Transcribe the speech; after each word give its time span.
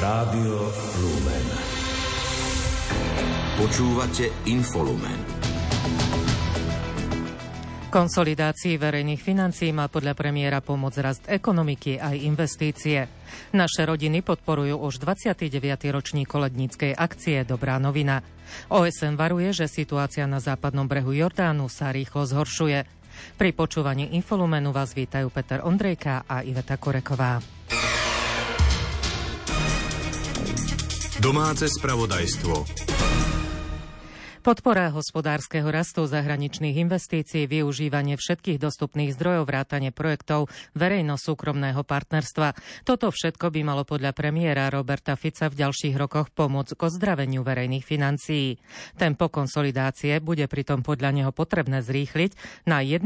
Rádio 0.00 0.64
Lumen. 0.96 1.46
Počúvate 3.60 4.32
Infolumen. 4.48 5.20
Konsolidácii 7.92 8.80
verejných 8.80 9.20
financií 9.20 9.68
má 9.76 9.92
podľa 9.92 10.16
premiéra 10.16 10.64
pomôcť 10.64 10.98
rast 11.04 11.28
ekonomiky 11.28 12.00
aj 12.00 12.16
investície. 12.16 13.12
Naše 13.52 13.84
rodiny 13.84 14.24
podporujú 14.24 14.80
už 14.80 15.04
29. 15.04 15.52
ročník 15.92 16.32
koledníckej 16.32 16.96
akcie 16.96 17.44
Dobrá 17.44 17.76
novina. 17.76 18.24
OSN 18.72 19.20
varuje, 19.20 19.52
že 19.52 19.68
situácia 19.68 20.24
na 20.24 20.40
západnom 20.40 20.88
brehu 20.88 21.12
Jordánu 21.12 21.68
sa 21.68 21.92
rýchlo 21.92 22.24
zhoršuje. 22.24 22.88
Pri 23.36 23.52
počúvaní 23.52 24.16
Infolumenu 24.16 24.72
vás 24.72 24.96
vítajú 24.96 25.28
Peter 25.28 25.60
Ondrejka 25.60 26.24
a 26.24 26.40
Iveta 26.40 26.80
Koreková. 26.80 27.60
Domáce 31.20 31.68
spravodajstvo. 31.68 32.64
Podpora 34.40 34.88
hospodárskeho 34.88 35.68
rastu 35.68 36.08
zahraničných 36.08 36.80
investícií, 36.80 37.44
využívanie 37.44 38.16
všetkých 38.16 38.56
dostupných 38.56 39.12
zdrojov 39.12 39.44
vrátane 39.44 39.92
projektov 39.92 40.48
verejno-súkromného 40.72 41.84
partnerstva. 41.84 42.56
Toto 42.88 43.12
všetko 43.12 43.52
by 43.52 43.60
malo 43.60 43.84
podľa 43.84 44.16
premiéra 44.16 44.72
Roberta 44.72 45.12
Fica 45.12 45.52
v 45.52 45.60
ďalších 45.60 45.92
rokoch 46.00 46.32
pomôcť 46.32 46.72
k 46.72 46.88
ozdraveniu 46.88 47.44
verejných 47.44 47.84
financií. 47.84 48.56
Tempo 48.96 49.28
konsolidácie 49.28 50.24
bude 50.24 50.48
pritom 50.48 50.80
podľa 50.80 51.12
neho 51.12 51.36
potrebné 51.36 51.84
zrýchliť 51.84 52.64
na 52.64 52.80
1% 52.80 53.04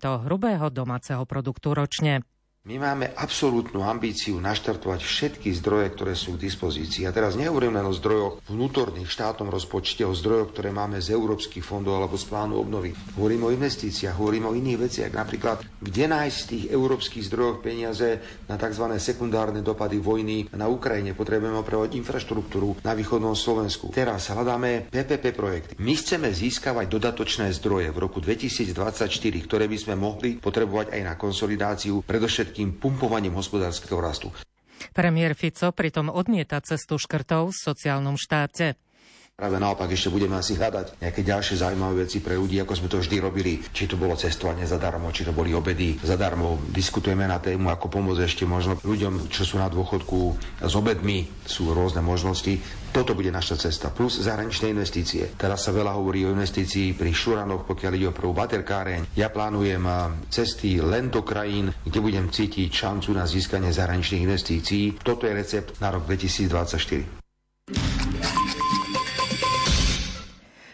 hrubého 0.00 0.72
domáceho 0.72 1.28
produktu 1.28 1.76
ročne. 1.76 2.24
My 2.68 2.76
máme 2.76 3.16
absolútnu 3.16 3.80
ambíciu 3.80 4.36
naštartovať 4.36 5.00
všetky 5.00 5.48
zdroje, 5.64 5.96
ktoré 5.96 6.12
sú 6.12 6.36
k 6.36 6.44
dispozícii. 6.44 7.08
A 7.08 7.10
teraz 7.10 7.32
nehovorím 7.32 7.80
len 7.80 7.88
o 7.88 7.96
zdrojoch 7.96 8.44
vnútorných 8.52 9.08
štátnom 9.08 9.48
rozpočte, 9.48 10.04
o 10.04 10.12
zdrojoch, 10.12 10.52
ktoré 10.52 10.68
máme 10.68 11.00
z 11.00 11.16
európskych 11.16 11.64
fondov 11.64 11.96
alebo 11.96 12.20
z 12.20 12.28
plánu 12.28 12.60
obnovy. 12.60 12.92
Hovorím 13.16 13.48
o 13.48 13.54
investíciách, 13.56 14.12
hovorím 14.12 14.52
o 14.52 14.56
iných 14.60 14.76
veciach, 14.76 15.08
napríklad 15.08 15.64
kde 15.80 16.04
nájsť 16.04 16.36
z 16.36 16.48
tých 16.52 16.64
európskych 16.68 17.24
zdrojov 17.32 17.64
peniaze 17.64 18.20
na 18.44 18.60
tzv. 18.60 18.92
sekundárne 19.00 19.64
dopady 19.64 19.96
vojny 19.96 20.52
na 20.52 20.68
Ukrajine. 20.68 21.16
Potrebujeme 21.16 21.56
opravovať 21.64 21.96
infraštruktúru 21.96 22.84
na 22.84 22.92
východnom 22.92 23.32
Slovensku. 23.32 23.88
Teraz 23.88 24.28
hľadáme 24.28 24.92
PPP 24.92 25.32
projekty. 25.32 25.80
My 25.80 25.96
chceme 25.96 26.28
získavať 26.28 26.92
dodatočné 26.92 27.56
zdroje 27.56 27.88
v 27.88 27.96
roku 28.04 28.20
2024, 28.20 29.08
ktoré 29.48 29.64
by 29.64 29.78
sme 29.80 29.96
mohli 29.96 30.36
potrebovať 30.36 30.92
aj 30.92 31.00
na 31.08 31.16
konsolidáciu, 31.16 32.04
predovšetkým 32.04 32.49
všetkým 32.50 32.82
pumpovaním 32.82 33.38
hospodárskeho 33.38 34.02
rastu. 34.02 34.34
Premiér 34.90 35.38
Fico 35.38 35.70
pritom 35.70 36.10
odmieta 36.10 36.58
cestu 36.58 36.98
škrtov 36.98 37.54
v 37.54 37.62
sociálnom 37.62 38.18
štáte. 38.18 38.74
Práve 39.40 39.56
naopak 39.56 39.88
ešte 39.88 40.12
budeme 40.12 40.36
asi 40.36 40.52
hľadať 40.52 41.00
nejaké 41.00 41.24
ďalšie 41.24 41.64
zaujímavé 41.64 42.04
veci 42.04 42.20
pre 42.20 42.36
ľudí, 42.36 42.60
ako 42.60 42.76
sme 42.76 42.92
to 42.92 43.00
vždy 43.00 43.16
robili. 43.24 43.56
Či 43.72 43.88
to 43.88 43.96
bolo 43.96 44.12
cestovanie 44.12 44.68
zadarmo, 44.68 45.08
či 45.16 45.24
to 45.24 45.32
boli 45.32 45.56
obedy 45.56 45.96
zadarmo. 46.04 46.60
Diskutujeme 46.68 47.24
na 47.24 47.40
tému, 47.40 47.72
ako 47.72 47.88
pomôcť 47.88 48.20
ešte 48.20 48.44
možno 48.44 48.76
ľuďom, 48.84 49.32
čo 49.32 49.48
sú 49.48 49.56
na 49.56 49.72
dôchodku 49.72 50.36
s 50.60 50.74
obedmi. 50.76 51.24
Sú 51.48 51.72
rôzne 51.72 52.04
možnosti. 52.04 52.60
Toto 52.92 53.16
bude 53.16 53.32
naša 53.32 53.56
cesta. 53.56 53.88
Plus 53.88 54.20
zahraničné 54.20 54.76
investície. 54.76 55.32
Teraz 55.40 55.64
sa 55.64 55.72
veľa 55.72 55.96
hovorí 55.96 56.20
o 56.28 56.34
investícii 56.36 56.92
pri 56.92 57.08
Šuranoch, 57.08 57.64
pokiaľ 57.64 57.92
ide 57.96 58.12
o 58.12 58.16
prvú 58.16 58.36
baterkáreň. 58.36 59.16
Ja 59.16 59.32
plánujem 59.32 59.80
cesty 60.28 60.84
len 60.84 61.08
do 61.08 61.24
krajín, 61.24 61.72
kde 61.88 61.98
budem 62.04 62.28
cítiť 62.28 62.68
šancu 62.68 63.16
na 63.16 63.24
získanie 63.24 63.72
zahraničných 63.72 64.28
investícií. 64.28 65.00
Toto 65.00 65.24
je 65.24 65.32
recept 65.32 65.80
na 65.80 65.96
rok 65.96 66.04
2024. 66.04 67.19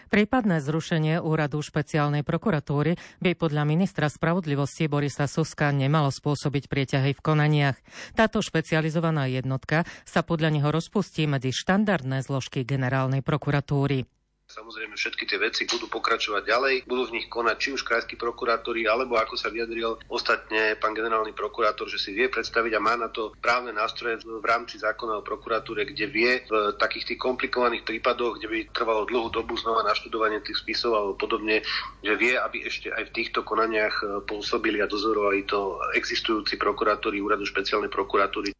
Prípadné 0.07 0.63
zrušenie 0.63 1.19
úradu 1.19 1.59
špeciálnej 1.59 2.23
prokuratúry 2.23 2.95
by 3.19 3.31
podľa 3.35 3.63
ministra 3.67 4.07
spravodlivosti 4.07 4.87
Borisa 4.87 5.27
Suska 5.27 5.69
nemalo 5.75 6.09
spôsobiť 6.09 6.71
prieťahy 6.71 7.11
v 7.13 7.23
konaniach. 7.23 7.77
Táto 8.15 8.39
špecializovaná 8.39 9.27
jednotka 9.27 9.83
sa 10.07 10.23
podľa 10.23 10.55
neho 10.55 10.69
rozpustí 10.71 11.27
medzi 11.27 11.51
štandardné 11.51 12.23
zložky 12.23 12.63
generálnej 12.63 13.19
prokuratúry. 13.19 14.16
Samozrejme, 14.57 14.97
všetky 14.97 15.29
tie 15.29 15.37
veci 15.37 15.69
budú 15.69 15.85
pokračovať 15.85 16.41
ďalej, 16.49 16.75
budú 16.89 17.13
v 17.13 17.21
nich 17.21 17.29
konať 17.29 17.55
či 17.61 17.69
už 17.77 17.85
krajskí 17.85 18.17
prokurátori, 18.17 18.89
alebo 18.89 19.13
ako 19.13 19.37
sa 19.37 19.53
vyjadril 19.53 20.01
ostatne 20.09 20.73
pán 20.81 20.97
generálny 20.97 21.37
prokurátor, 21.37 21.85
že 21.85 22.01
si 22.01 22.17
vie 22.17 22.25
predstaviť 22.25 22.73
a 22.73 22.81
má 22.81 22.97
na 22.97 23.13
to 23.13 23.37
právne 23.37 23.69
nástroje 23.69 24.17
v 24.25 24.41
rámci 24.41 24.81
zákona 24.81 25.21
o 25.21 25.27
prokuratúre, 25.27 25.85
kde 25.85 26.09
vie 26.09 26.41
v 26.49 26.73
takých 26.73 27.13
tých 27.13 27.21
komplikovaných 27.21 27.85
prípadoch, 27.85 28.41
kde 28.41 28.49
by 28.49 28.59
trvalo 28.73 29.05
dlhú 29.05 29.29
dobu 29.29 29.53
znova 29.61 29.85
naštudovanie 29.85 30.41
tých 30.41 30.57
spisov 30.57 30.97
alebo 30.97 31.13
podobne, 31.21 31.61
že 32.01 32.17
vie, 32.17 32.33
aby 32.33 32.65
ešte 32.65 32.89
aj 32.89 33.13
v 33.13 33.13
týchto 33.13 33.45
konaniach 33.45 34.25
pôsobili 34.25 34.81
a 34.81 34.89
dozorovali 34.89 35.45
to 35.45 35.77
existujúci 35.93 36.57
prokurátori 36.57 37.21
úradu 37.21 37.45
špeciálnej 37.45 37.93
prokuratúry. 37.93 38.56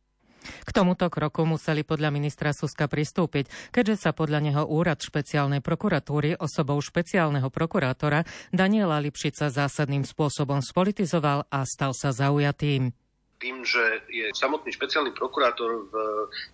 Tomuto 0.77 1.09
kroku 1.09 1.41
museli 1.41 1.81
podľa 1.81 2.13
ministra 2.13 2.53
Suska 2.53 2.85
pristúpiť, 2.85 3.73
keďže 3.73 3.97
sa 3.97 4.11
podľa 4.13 4.45
neho 4.45 4.63
úrad 4.69 5.01
špeciálnej 5.01 5.57
prokuratúry 5.57 6.38
osobou 6.38 6.77
špeciálneho 6.77 7.49
prokurátora 7.49 8.21
Daniela 8.53 9.01
Lipšica 9.01 9.49
zásadným 9.49 10.05
spôsobom 10.05 10.61
spolitizoval 10.61 11.49
a 11.49 11.65
stal 11.65 11.97
sa 11.97 12.13
zaujatým 12.13 12.93
tým, 13.37 13.61
že 13.61 14.01
je 14.09 14.33
samotný 14.33 14.73
špeciálny 14.73 15.13
prokurátor 15.13 15.89
v 15.89 15.93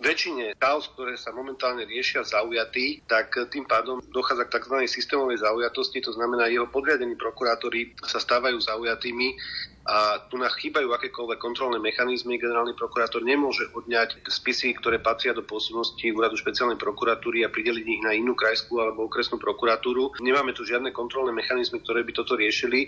väčšine 0.03 0.59
kaos, 0.59 0.91
ktoré 0.93 1.15
sa 1.15 1.31
momentálne 1.31 1.87
riešia 1.87 2.27
zaujatý, 2.27 3.03
tak 3.07 3.33
tým 3.51 3.63
pádom 3.63 4.03
dochádza 4.11 4.47
k 4.47 4.53
tzv. 4.59 4.75
systémovej 4.87 5.41
zaujatosti, 5.41 6.03
to 6.03 6.11
znamená, 6.11 6.51
jeho 6.51 6.67
podriadení 6.67 7.15
prokurátori 7.15 7.95
sa 8.03 8.19
stávajú 8.19 8.59
zaujatými 8.59 9.27
a 9.83 10.15
tu 10.31 10.39
nás 10.39 10.55
chýbajú 10.55 10.95
akékoľvek 10.95 11.39
kontrolné 11.43 11.75
mechanizmy. 11.75 12.39
Generálny 12.39 12.71
prokurátor 12.79 13.19
nemôže 13.19 13.67
odňať 13.75 14.23
spisy, 14.31 14.79
ktoré 14.79 15.03
patria 15.03 15.35
do 15.35 15.43
pôsobnosti 15.43 15.99
úradu 16.07 16.39
špeciálnej 16.39 16.79
prokuratúry 16.79 17.43
a 17.43 17.51
prideliť 17.51 17.83
ich 17.83 18.01
na 18.03 18.15
inú 18.15 18.31
krajskú 18.31 18.79
alebo 18.79 19.11
okresnú 19.11 19.35
prokuratúru. 19.43 20.15
Nemáme 20.23 20.55
tu 20.55 20.63
žiadne 20.63 20.95
kontrolné 20.95 21.35
mechanizmy, 21.35 21.83
ktoré 21.83 22.07
by 22.07 22.15
toto 22.15 22.39
riešili. 22.39 22.87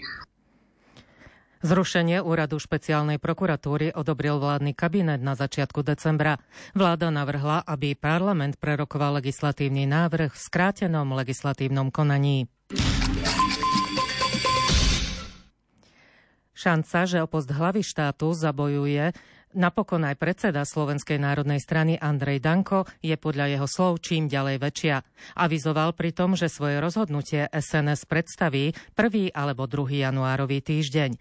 Zrušenie 1.66 2.22
úradu 2.22 2.62
špeciálnej 2.62 3.18
prokuratúry 3.18 3.90
odobril 3.98 4.38
vládny 4.38 4.78
kabinet 4.78 5.18
na 5.18 5.34
začiatku 5.34 5.82
decembra. 5.82 6.38
Vláda 6.78 7.10
navrhla, 7.10 7.66
aby 7.66 7.98
parlament 7.98 8.62
prerokoval 8.62 9.18
legislatívny 9.18 9.90
návrh 9.90 10.30
v 10.30 10.44
skrátenom 10.46 11.18
legislatívnom 11.18 11.90
konaní. 11.90 12.46
Šanca, 16.54 17.10
že 17.10 17.26
o 17.26 17.28
post 17.28 17.50
hlavy 17.50 17.82
štátu 17.82 18.38
zabojuje 18.38 19.18
Napokon 19.56 20.04
aj 20.04 20.20
predseda 20.20 20.68
Slovenskej 20.68 21.16
národnej 21.16 21.64
strany 21.64 21.96
Andrej 21.96 22.44
Danko 22.44 22.84
je 23.00 23.16
podľa 23.16 23.56
jeho 23.56 23.68
slov 23.72 24.04
čím 24.04 24.28
ďalej 24.28 24.60
väčšia. 24.60 25.00
Avizoval 25.40 25.96
pritom, 25.96 26.36
že 26.36 26.52
svoje 26.52 26.84
rozhodnutie 26.84 27.48
SNS 27.48 28.04
predstaví 28.04 28.76
1. 29.00 29.32
alebo 29.32 29.64
2. 29.64 30.04
januárový 30.04 30.60
týždeň. 30.60 31.16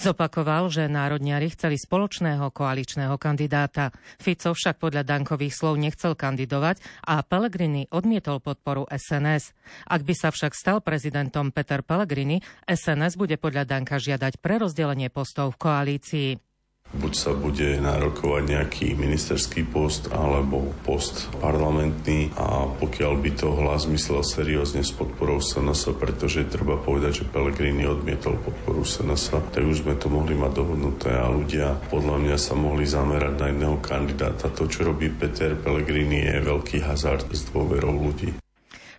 Zopakoval, 0.00 0.72
že 0.72 0.88
národniari 0.88 1.52
chceli 1.52 1.76
spoločného 1.76 2.48
koaličného 2.48 3.20
kandidáta. 3.20 3.92
Fico 4.16 4.56
však 4.56 4.80
podľa 4.80 5.04
Dankových 5.04 5.52
slov 5.52 5.76
nechcel 5.76 6.16
kandidovať 6.16 6.80
a 7.04 7.20
Pellegrini 7.20 7.84
odmietol 7.92 8.40
podporu 8.40 8.88
SNS. 8.88 9.52
Ak 9.92 10.08
by 10.08 10.14
sa 10.16 10.32
však 10.32 10.56
stal 10.56 10.80
prezidentom 10.80 11.52
Peter 11.52 11.84
Pellegrini, 11.84 12.40
SNS 12.64 13.20
bude 13.20 13.36
podľa 13.36 13.68
Danka 13.68 14.00
žiadať 14.00 14.40
prerozdelenie 14.40 15.12
postov 15.12 15.52
v 15.52 15.68
koalícii. 15.68 16.53
Buď 16.94 17.12
sa 17.12 17.34
bude 17.34 17.74
nárokovať 17.82 18.42
nejaký 18.54 18.86
ministerský 18.94 19.66
post 19.66 20.14
alebo 20.14 20.70
post 20.86 21.26
parlamentný 21.42 22.30
a 22.38 22.70
pokiaľ 22.70 23.12
by 23.18 23.30
to 23.34 23.50
hlas 23.50 23.90
myslel 23.90 24.22
seriózne 24.22 24.86
s 24.86 24.94
podporou 24.94 25.42
SNS, 25.42 25.90
pretože 25.98 26.46
treba 26.46 26.78
povedať, 26.78 27.22
že 27.22 27.30
Pellegrini 27.30 27.82
odmietol 27.82 28.38
podporu 28.38 28.86
SNS, 28.86 29.34
tak 29.50 29.66
už 29.66 29.82
sme 29.82 29.98
to 29.98 30.06
mohli 30.06 30.38
mať 30.38 30.52
dohodnuté 30.54 31.10
a 31.18 31.26
ľudia 31.26 31.74
podľa 31.90 32.16
mňa 32.22 32.36
sa 32.38 32.54
mohli 32.54 32.86
zamerať 32.86 33.34
na 33.42 33.46
jedného 33.50 33.76
kandidáta. 33.82 34.46
To, 34.54 34.70
čo 34.70 34.86
robí 34.86 35.10
Peter 35.10 35.58
Pellegrini, 35.58 36.22
je 36.24 36.46
veľký 36.46 36.78
hazard 36.86 37.26
s 37.34 37.50
dôverou 37.50 37.90
ľudí. 37.90 38.38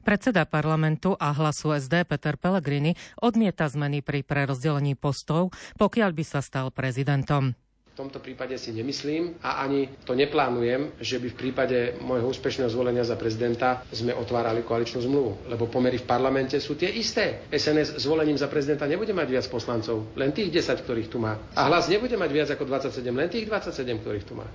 Predseda 0.05 0.45
parlamentu 0.45 1.17
a 1.17 1.33
hlasu 1.33 1.73
SD 1.73 2.05
Peter 2.05 2.37
Pellegrini 2.37 2.93
odmieta 3.17 3.65
zmeny 3.65 4.05
pri 4.05 4.21
prerozdelení 4.21 4.93
postov, 4.93 5.49
pokiaľ 5.81 6.13
by 6.13 6.21
sa 6.21 6.45
stal 6.45 6.69
prezidentom. 6.69 7.64
V 7.95 8.03
tomto 8.03 8.19
prípade 8.19 8.59
si 8.59 8.75
nemyslím 8.75 9.39
a 9.39 9.63
ani 9.63 9.87
to 10.03 10.19
neplánujem, 10.19 10.99
že 10.99 11.15
by 11.15 11.31
v 11.31 11.39
prípade 11.39 11.95
môjho 12.03 12.27
úspešného 12.27 12.67
zvolenia 12.67 13.07
za 13.07 13.15
prezidenta 13.15 13.87
sme 13.87 14.11
otvárali 14.11 14.67
koaličnú 14.67 14.99
zmluvu, 14.99 15.47
lebo 15.47 15.71
pomery 15.71 15.95
v 15.95 16.03
parlamente 16.03 16.59
sú 16.59 16.75
tie 16.75 16.91
isté. 16.91 17.47
SNS 17.55 17.95
zvolením 18.03 18.35
za 18.35 18.51
prezidenta 18.51 18.83
nebude 18.83 19.15
mať 19.15 19.27
viac 19.31 19.47
poslancov, 19.47 20.11
len 20.19 20.35
tých 20.35 20.51
10, 20.51 20.83
ktorých 20.83 21.07
tu 21.07 21.23
má. 21.23 21.39
A 21.55 21.71
hlas 21.71 21.87
nebude 21.87 22.19
mať 22.19 22.29
viac 22.35 22.49
ako 22.51 22.67
27, 22.67 22.99
len 23.15 23.31
tých 23.31 23.47
27, 23.47 24.03
ktorých 24.03 24.27
tu 24.27 24.35
má. 24.35 24.47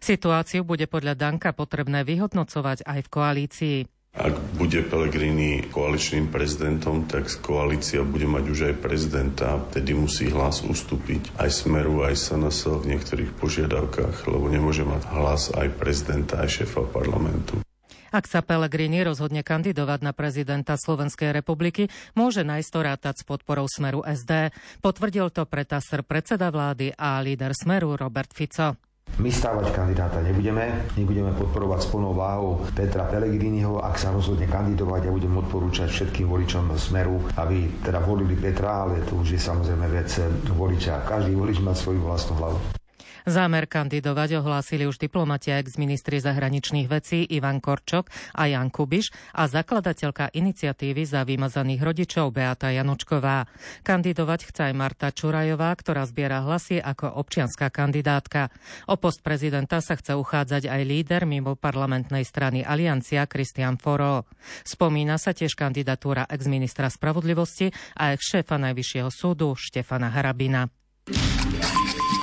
Situáciu 0.00 0.64
bude 0.64 0.88
podľa 0.88 1.12
Danka 1.12 1.52
potrebné 1.52 2.08
vyhodnocovať 2.08 2.88
aj 2.88 2.98
v 3.04 3.08
koalícii. 3.12 3.76
Ak 4.12 4.36
bude 4.60 4.84
Pellegrini 4.84 5.66
koaličným 5.72 6.28
prezidentom, 6.28 7.08
tak 7.08 7.32
koalícia 7.40 8.04
bude 8.04 8.28
mať 8.28 8.44
už 8.44 8.58
aj 8.68 8.74
prezidenta, 8.84 9.56
tedy 9.72 9.96
musí 9.96 10.28
hlas 10.28 10.60
ustúpiť 10.60 11.32
aj 11.40 11.48
Smeru, 11.48 12.04
aj 12.04 12.20
SNS 12.20 12.84
v 12.84 12.92
niektorých 12.92 13.32
požiadavkách, 13.40 14.28
lebo 14.28 14.52
nemôže 14.52 14.84
mať 14.84 15.08
hlas 15.16 15.48
aj 15.56 15.74
prezidenta, 15.80 16.44
aj 16.44 16.60
šéfa 16.60 16.86
parlamentu. 16.92 17.64
Ak 18.12 18.28
sa 18.28 18.44
Pellegrini 18.44 19.00
rozhodne 19.00 19.40
kandidovať 19.40 20.04
na 20.04 20.12
prezidenta 20.12 20.76
Slovenskej 20.76 21.32
republiky, 21.32 21.88
môže 22.12 22.44
najsto 22.44 22.84
rátať 22.84 23.24
s 23.24 23.26
podporou 23.26 23.64
Smeru 23.64 24.04
SD. 24.04 24.52
Potvrdil 24.84 25.32
to 25.32 25.48
pretasr 25.48 26.04
predseda 26.04 26.52
vlády 26.52 26.92
a 26.92 27.16
líder 27.24 27.56
Smeru 27.56 27.96
Robert 27.96 28.36
Fico. 28.36 28.91
My 29.22 29.30
stávať 29.30 29.70
kandidáta 29.70 30.18
nebudeme, 30.18 30.82
nebudeme 30.98 31.30
podporovať 31.38 31.86
s 31.86 31.90
plnou 31.94 32.10
váhou 32.10 32.66
Petra 32.74 33.06
Pellegriniho. 33.06 33.78
Ak 33.78 33.94
sa 33.94 34.10
rozhodne 34.10 34.50
kandidovať, 34.50 35.06
ja 35.06 35.14
budem 35.14 35.38
odporúčať 35.38 35.94
všetkým 35.94 36.26
voličom 36.26 36.74
Smeru, 36.74 37.22
aby 37.38 37.70
teda 37.86 38.02
volili 38.02 38.34
Petra, 38.34 38.82
ale 38.82 38.98
to 39.06 39.22
už 39.22 39.38
je 39.38 39.40
samozrejme 39.40 39.86
vec 39.94 40.10
voliča. 40.50 41.06
Každý 41.06 41.38
volič 41.38 41.62
má 41.62 41.70
svoju 41.70 42.02
vlastnú 42.02 42.34
hlavu. 42.42 42.81
Zámer 43.22 43.70
kandidovať 43.70 44.42
ohlásili 44.42 44.82
už 44.82 44.98
diplomati 44.98 45.54
ex 45.54 45.78
ministri 45.78 46.18
zahraničných 46.18 46.90
vecí 46.90 47.22
Ivan 47.22 47.62
Korčok 47.62 48.10
a 48.34 48.50
Jan 48.50 48.68
Kubiš 48.68 49.14
a 49.38 49.46
zakladateľka 49.46 50.34
iniciatívy 50.34 51.02
za 51.06 51.22
vymazaných 51.22 51.82
rodičov 51.82 52.34
Beata 52.34 52.74
Janočková. 52.74 53.46
Kandidovať 53.86 54.40
chce 54.50 54.60
aj 54.70 54.74
Marta 54.74 55.08
Čurajová, 55.14 55.70
ktorá 55.78 56.02
zbiera 56.02 56.42
hlasy 56.42 56.82
ako 56.82 57.22
občianská 57.22 57.70
kandidátka. 57.70 58.50
O 58.90 58.98
post 58.98 59.22
prezidenta 59.22 59.78
sa 59.78 59.94
chce 59.94 60.18
uchádzať 60.18 60.66
aj 60.66 60.82
líder 60.82 61.22
mimo 61.22 61.54
parlamentnej 61.54 62.26
strany 62.26 62.66
Aliancia 62.66 63.30
Kristian 63.30 63.78
Foro. 63.78 64.26
Spomína 64.66 65.14
sa 65.22 65.30
tiež 65.30 65.54
kandidatúra 65.54 66.26
ex-ministra 66.26 66.90
spravodlivosti 66.90 67.70
a 67.94 68.10
ex-šéfa 68.14 68.58
Najvyššieho 68.58 69.10
súdu 69.14 69.54
Štefana 69.54 70.10
Harabina. 70.10 70.66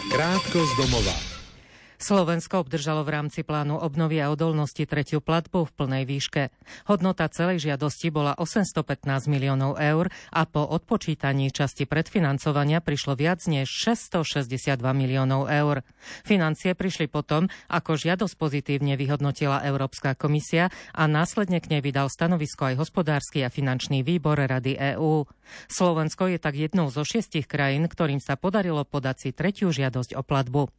Krátko 0.09 0.65
z 0.65 0.77
domova. 0.77 1.28
Slovensko 1.99 2.63
obdržalo 2.63 3.03
v 3.03 3.11
rámci 3.11 3.43
plánu 3.43 3.75
obnovy 3.75 4.23
a 4.23 4.31
odolnosti 4.31 4.87
tretiu 4.87 5.19
platbu 5.19 5.67
v 5.67 5.71
plnej 5.75 6.03
výške. 6.07 6.47
Hodnota 6.87 7.27
celej 7.27 7.67
žiadosti 7.67 8.07
bola 8.07 8.39
815 8.39 9.27
miliónov 9.27 9.75
eur 9.75 10.07
a 10.31 10.47
po 10.47 10.63
odpočítaní 10.63 11.51
časti 11.51 11.83
predfinancovania 11.83 12.79
prišlo 12.79 13.19
viac 13.19 13.43
než 13.51 13.67
662 13.67 14.79
miliónov 14.95 15.51
eur. 15.51 15.83
Financie 16.23 16.71
prišli 16.71 17.11
potom, 17.11 17.51
ako 17.67 17.99
žiadosť 17.99 18.35
pozitívne 18.39 18.95
vyhodnotila 18.95 19.67
Európska 19.67 20.15
komisia 20.15 20.71
a 20.95 21.03
následne 21.03 21.59
k 21.59 21.67
nej 21.67 21.83
vydal 21.83 22.07
stanovisko 22.07 22.71
aj 22.71 22.79
hospodársky 22.79 23.43
a 23.43 23.51
finančný 23.51 24.07
výbor 24.07 24.39
Rady 24.39 24.95
EÚ. 24.95 25.27
Slovensko 25.67 26.31
je 26.31 26.39
tak 26.39 26.55
jednou 26.55 26.87
zo 26.87 27.03
šiestich 27.03 27.43
krajín, 27.43 27.91
ktorým 27.91 28.23
sa 28.23 28.39
podarilo 28.39 28.87
podať 28.87 29.15
si 29.19 29.29
tretiu 29.35 29.67
žiadosť 29.75 30.15
o 30.15 30.23
platbu. 30.23 30.71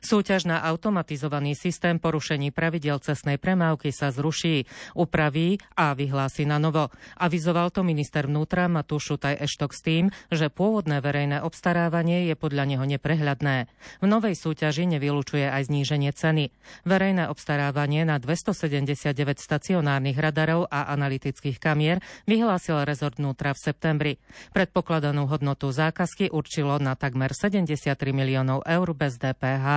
Súťaž 0.00 0.46
na 0.46 0.62
automatizovaný 0.62 1.58
systém 1.58 1.98
porušení 1.98 2.54
pravidel 2.54 3.02
cestnej 3.02 3.36
premávky 3.36 3.90
sa 3.94 4.14
zruší, 4.14 4.64
upraví 4.94 5.60
a 5.74 5.94
vyhlási 5.94 6.46
na 6.46 6.56
novo. 6.56 6.90
Avizoval 7.18 7.70
to 7.70 7.82
minister 7.86 8.26
vnútra 8.26 8.66
Matúš 8.66 9.14
Šutaj 9.14 9.40
Eštok 9.40 9.72
s 9.72 9.80
tým, 9.80 10.04
že 10.28 10.50
pôvodné 10.50 10.98
verejné 10.98 11.40
obstarávanie 11.40 12.28
je 12.28 12.34
podľa 12.34 12.64
neho 12.66 12.84
neprehľadné. 12.84 13.70
V 14.02 14.06
novej 14.06 14.34
súťaži 14.36 14.88
nevylučuje 14.90 15.46
aj 15.46 15.70
zníženie 15.70 16.10
ceny. 16.12 16.50
Verejné 16.84 17.30
obstarávanie 17.30 18.02
na 18.08 18.16
279 18.20 19.14
stacionárnych 19.38 20.18
radarov 20.18 20.66
a 20.68 20.90
analytických 20.92 21.60
kamier 21.62 22.00
vyhlásil 22.24 22.84
rezort 22.84 23.16
vnútra 23.20 23.52
v 23.52 23.60
septembri. 23.60 24.12
Predpokladanú 24.56 25.28
hodnotu 25.28 25.68
zákazky 25.68 26.32
určilo 26.32 26.80
na 26.80 26.96
takmer 26.96 27.32
73 27.36 27.94
miliónov 28.10 28.64
eur 28.64 28.88
bez 28.96 29.20
DPH. 29.20 29.67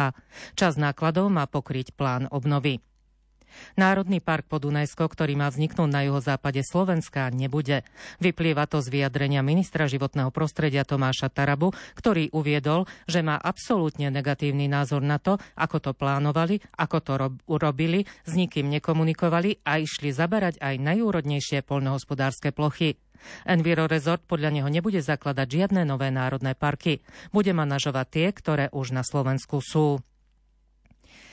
Čas 0.58 0.76
nákladov 0.76 1.32
má 1.32 1.48
pokryť 1.48 1.96
plán 1.96 2.28
obnovy. 2.32 2.84
Národný 3.76 4.20
park 4.20 4.48
Podunajsko, 4.48 5.08
ktorý 5.08 5.40
má 5.40 5.48
vzniknúť 5.50 5.90
na 5.90 6.02
juhozápade 6.08 6.62
Slovenska, 6.66 7.32
nebude. 7.34 7.84
Vyplýva 8.24 8.68
to 8.68 8.80
z 8.80 8.92
vyjadrenia 8.92 9.46
ministra 9.46 9.88
životného 9.88 10.30
prostredia 10.30 10.84
Tomáša 10.84 11.32
Tarabu, 11.32 11.72
ktorý 11.96 12.32
uviedol, 12.36 12.90
že 13.06 13.24
má 13.24 13.40
absolútne 13.40 14.12
negatívny 14.12 14.68
názor 14.68 15.02
na 15.02 15.18
to, 15.18 15.40
ako 15.56 15.78
to 15.80 15.92
plánovali, 15.96 16.60
ako 16.78 16.98
to 17.02 17.14
rob- 17.18 17.42
urobili, 17.48 18.06
s 18.26 18.32
nikým 18.36 18.70
nekomunikovali 18.70 19.64
a 19.64 19.82
išli 19.82 20.12
zaberať 20.12 20.60
aj 20.60 20.76
najúrodnejšie 20.82 21.64
poľnohospodárske 21.66 22.52
plochy. 22.52 23.00
Enviro 23.46 23.86
Resort 23.86 24.26
podľa 24.26 24.50
neho 24.50 24.70
nebude 24.70 25.02
zakladať 25.02 25.48
žiadne 25.48 25.82
nové 25.86 26.10
národné 26.10 26.58
parky. 26.58 27.06
Bude 27.30 27.54
manažovať 27.54 28.08
tie, 28.10 28.28
ktoré 28.34 28.66
už 28.74 28.98
na 28.98 29.06
Slovensku 29.06 29.62
sú. 29.62 30.02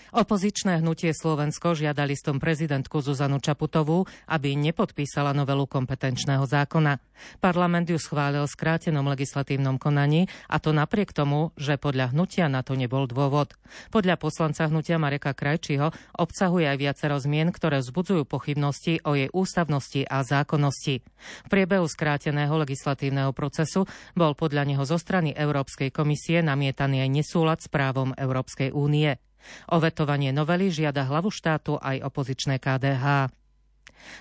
Opozičné 0.09 0.81
hnutie 0.81 1.13
Slovensko 1.13 1.77
žiada 1.77 2.09
listom 2.09 2.41
prezidentku 2.41 3.05
Zuzanu 3.05 3.45
Čaputovú, 3.45 4.09
aby 4.25 4.57
nepodpísala 4.57 5.37
novelu 5.37 5.69
kompetenčného 5.69 6.49
zákona. 6.49 6.97
Parlament 7.45 7.93
ju 7.93 8.01
schválil 8.01 8.49
v 8.49 8.55
skrátenom 8.57 9.05
legislatívnom 9.05 9.77
konaní 9.77 10.33
a 10.49 10.57
to 10.57 10.73
napriek 10.73 11.13
tomu, 11.13 11.53
že 11.61 11.77
podľa 11.77 12.17
hnutia 12.17 12.49
na 12.49 12.65
to 12.65 12.73
nebol 12.73 13.05
dôvod. 13.05 13.53
Podľa 13.93 14.17
poslanca 14.17 14.65
hnutia 14.65 14.97
Mareka 14.97 15.37
Krajčího 15.37 15.93
obsahuje 16.17 16.73
aj 16.73 16.81
viacero 16.81 17.21
zmien, 17.21 17.53
ktoré 17.53 17.85
vzbudzujú 17.85 18.25
pochybnosti 18.25 19.05
o 19.05 19.13
jej 19.13 19.29
ústavnosti 19.29 20.09
a 20.09 20.25
zákonnosti. 20.25 21.05
V 21.45 21.49
priebehu 21.53 21.85
skráteného 21.85 22.57
legislatívneho 22.57 23.37
procesu 23.37 23.85
bol 24.17 24.33
podľa 24.33 24.65
neho 24.65 24.89
zo 24.89 24.97
strany 24.97 25.37
Európskej 25.37 25.93
komisie 25.93 26.41
namietaný 26.41 27.05
aj 27.05 27.11
nesúlad 27.13 27.59
s 27.61 27.69
právom 27.69 28.17
Európskej 28.17 28.73
únie. 28.73 29.21
O 29.73 29.77
vetovanie 29.81 30.31
novely 30.35 30.73
žiada 30.73 31.05
hlavu 31.07 31.33
štátu 31.33 31.77
aj 31.81 32.05
opozičné 32.05 32.61
KDH. 32.61 33.29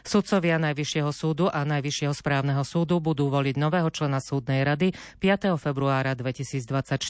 Sudcovia 0.03 0.57
Najvyššieho 0.57 1.11
súdu 1.13 1.45
a 1.47 1.63
Najvyššieho 1.63 2.13
správneho 2.13 2.63
súdu 2.65 2.99
budú 2.99 3.29
voliť 3.29 3.55
nového 3.55 3.89
člena 3.93 4.19
súdnej 4.19 4.65
rady 4.65 4.93
5. 5.21 5.53
februára 5.61 6.17
2024. 6.17 7.01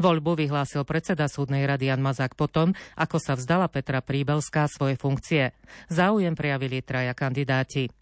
Voľbu 0.00 0.30
vyhlásil 0.38 0.82
predseda 0.88 1.28
súdnej 1.28 1.68
rady 1.68 1.92
Jan 1.92 2.02
Mazák 2.02 2.34
potom, 2.34 2.72
ako 2.96 3.16
sa 3.20 3.36
vzdala 3.36 3.68
Petra 3.68 4.00
Príbelská 4.00 4.66
svoje 4.66 4.96
funkcie. 4.96 5.52
Záujem 5.92 6.32
prejavili 6.32 6.80
traja 6.80 7.12
kandidáti. 7.12 8.01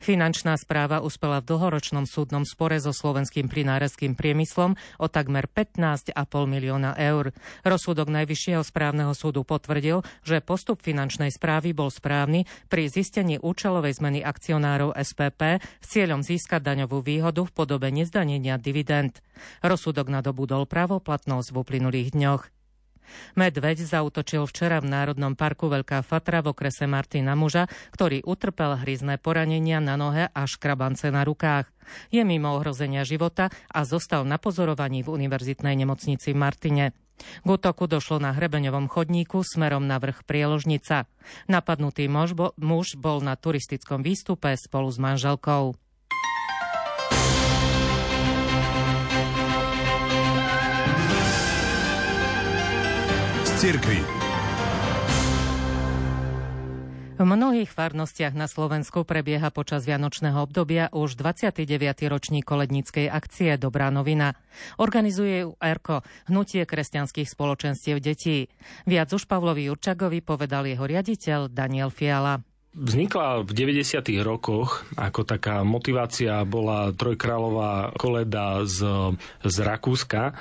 Finančná 0.00 0.56
správa 0.58 1.00
uspela 1.00 1.40
v 1.40 1.54
dlhoročnom 1.54 2.04
súdnom 2.04 2.42
spore 2.42 2.80
so 2.80 2.92
slovenským 2.92 3.48
plináreským 3.48 4.18
priemyslom 4.18 4.74
o 5.00 5.06
takmer 5.06 5.46
15,5 5.50 6.16
milióna 6.48 6.96
eur. 6.96 7.32
Rozsudok 7.62 8.08
Najvyššieho 8.10 8.62
správneho 8.64 9.12
súdu 9.12 9.44
potvrdil, 9.46 10.02
že 10.26 10.44
postup 10.44 10.80
finančnej 10.80 11.30
správy 11.30 11.76
bol 11.76 11.92
správny 11.92 12.48
pri 12.72 12.88
zistení 12.88 13.36
účelovej 13.36 14.00
zmeny 14.00 14.20
akcionárov 14.24 14.96
SPP 14.96 15.60
s 15.60 15.86
cieľom 15.86 16.24
získať 16.24 16.64
daňovú 16.64 17.04
výhodu 17.04 17.44
v 17.44 17.54
podobe 17.54 17.92
nezdanenia 17.92 18.56
dividend. 18.56 19.20
Rozsudok 19.60 20.08
nadobudol 20.08 20.64
pravoplatnosť 20.64 21.48
v 21.52 21.56
uplynulých 21.60 22.16
dňoch. 22.16 22.55
Medveď 23.34 23.84
zautočil 23.84 24.44
včera 24.46 24.82
v 24.82 24.90
Národnom 24.90 25.34
parku 25.38 25.66
Veľká 25.66 26.02
Fatra 26.02 26.42
v 26.44 26.52
okrese 26.52 26.88
Martina 26.90 27.38
Muža, 27.38 27.70
ktorý 27.94 28.24
utrpel 28.24 28.80
hryzné 28.80 29.16
poranenia 29.20 29.78
na 29.82 29.94
nohe 29.94 30.28
a 30.30 30.42
škrabance 30.44 31.08
na 31.12 31.22
rukách. 31.22 31.70
Je 32.10 32.22
mimo 32.26 32.54
ohrozenia 32.58 33.06
života 33.06 33.48
a 33.70 33.86
zostal 33.86 34.26
na 34.26 34.42
pozorovaní 34.42 35.06
v 35.06 35.14
univerzitnej 35.14 35.78
nemocnici 35.78 36.34
v 36.34 36.40
Martine. 36.40 36.86
K 37.16 37.48
útoku 37.48 37.88
došlo 37.88 38.20
na 38.20 38.36
hrebeňovom 38.36 38.92
chodníku 38.92 39.40
smerom 39.40 39.88
na 39.88 39.96
vrch 39.96 40.28
Prieložnica. 40.28 41.08
Napadnutý 41.48 42.12
muž 42.12 42.36
bol 43.00 43.18
na 43.24 43.40
turistickom 43.40 44.04
výstupe 44.04 44.52
spolu 44.60 44.92
s 44.92 45.00
manželkou. 45.00 45.80
Cirkvi. 53.56 53.96
V 57.16 57.24
mnohých 57.24 57.72
farnostiach 57.72 58.36
na 58.36 58.44
Slovensku 58.44 59.08
prebieha 59.08 59.48
počas 59.48 59.88
vianočného 59.88 60.44
obdobia 60.44 60.92
už 60.92 61.16
29. 61.16 61.64
ročník 62.12 62.44
koledníckej 62.44 63.08
akcie 63.08 63.56
Dobrá 63.56 63.88
novina. 63.88 64.36
Organizuje 64.76 65.48
ju 65.48 65.56
ERKO, 65.56 66.04
Hnutie 66.28 66.68
kresťanských 66.68 67.24
spoločenstiev 67.24 67.96
detí. 68.04 68.52
Viac 68.84 69.08
už 69.08 69.24
Pavlovi 69.24 69.72
Jurčagovi 69.72 70.20
povedal 70.20 70.68
jeho 70.68 70.84
riaditeľ 70.84 71.48
Daniel 71.48 71.88
Fiala. 71.88 72.44
Vznikla 72.76 73.40
v 73.48 73.56
90. 73.56 74.04
rokoch 74.20 74.84
ako 75.00 75.24
taká 75.24 75.64
motivácia 75.64 76.44
bola 76.44 76.92
trojkráľová 76.92 77.96
koleda 77.96 78.68
z, 78.68 78.84
z 79.40 79.56
Rakúska, 79.64 80.36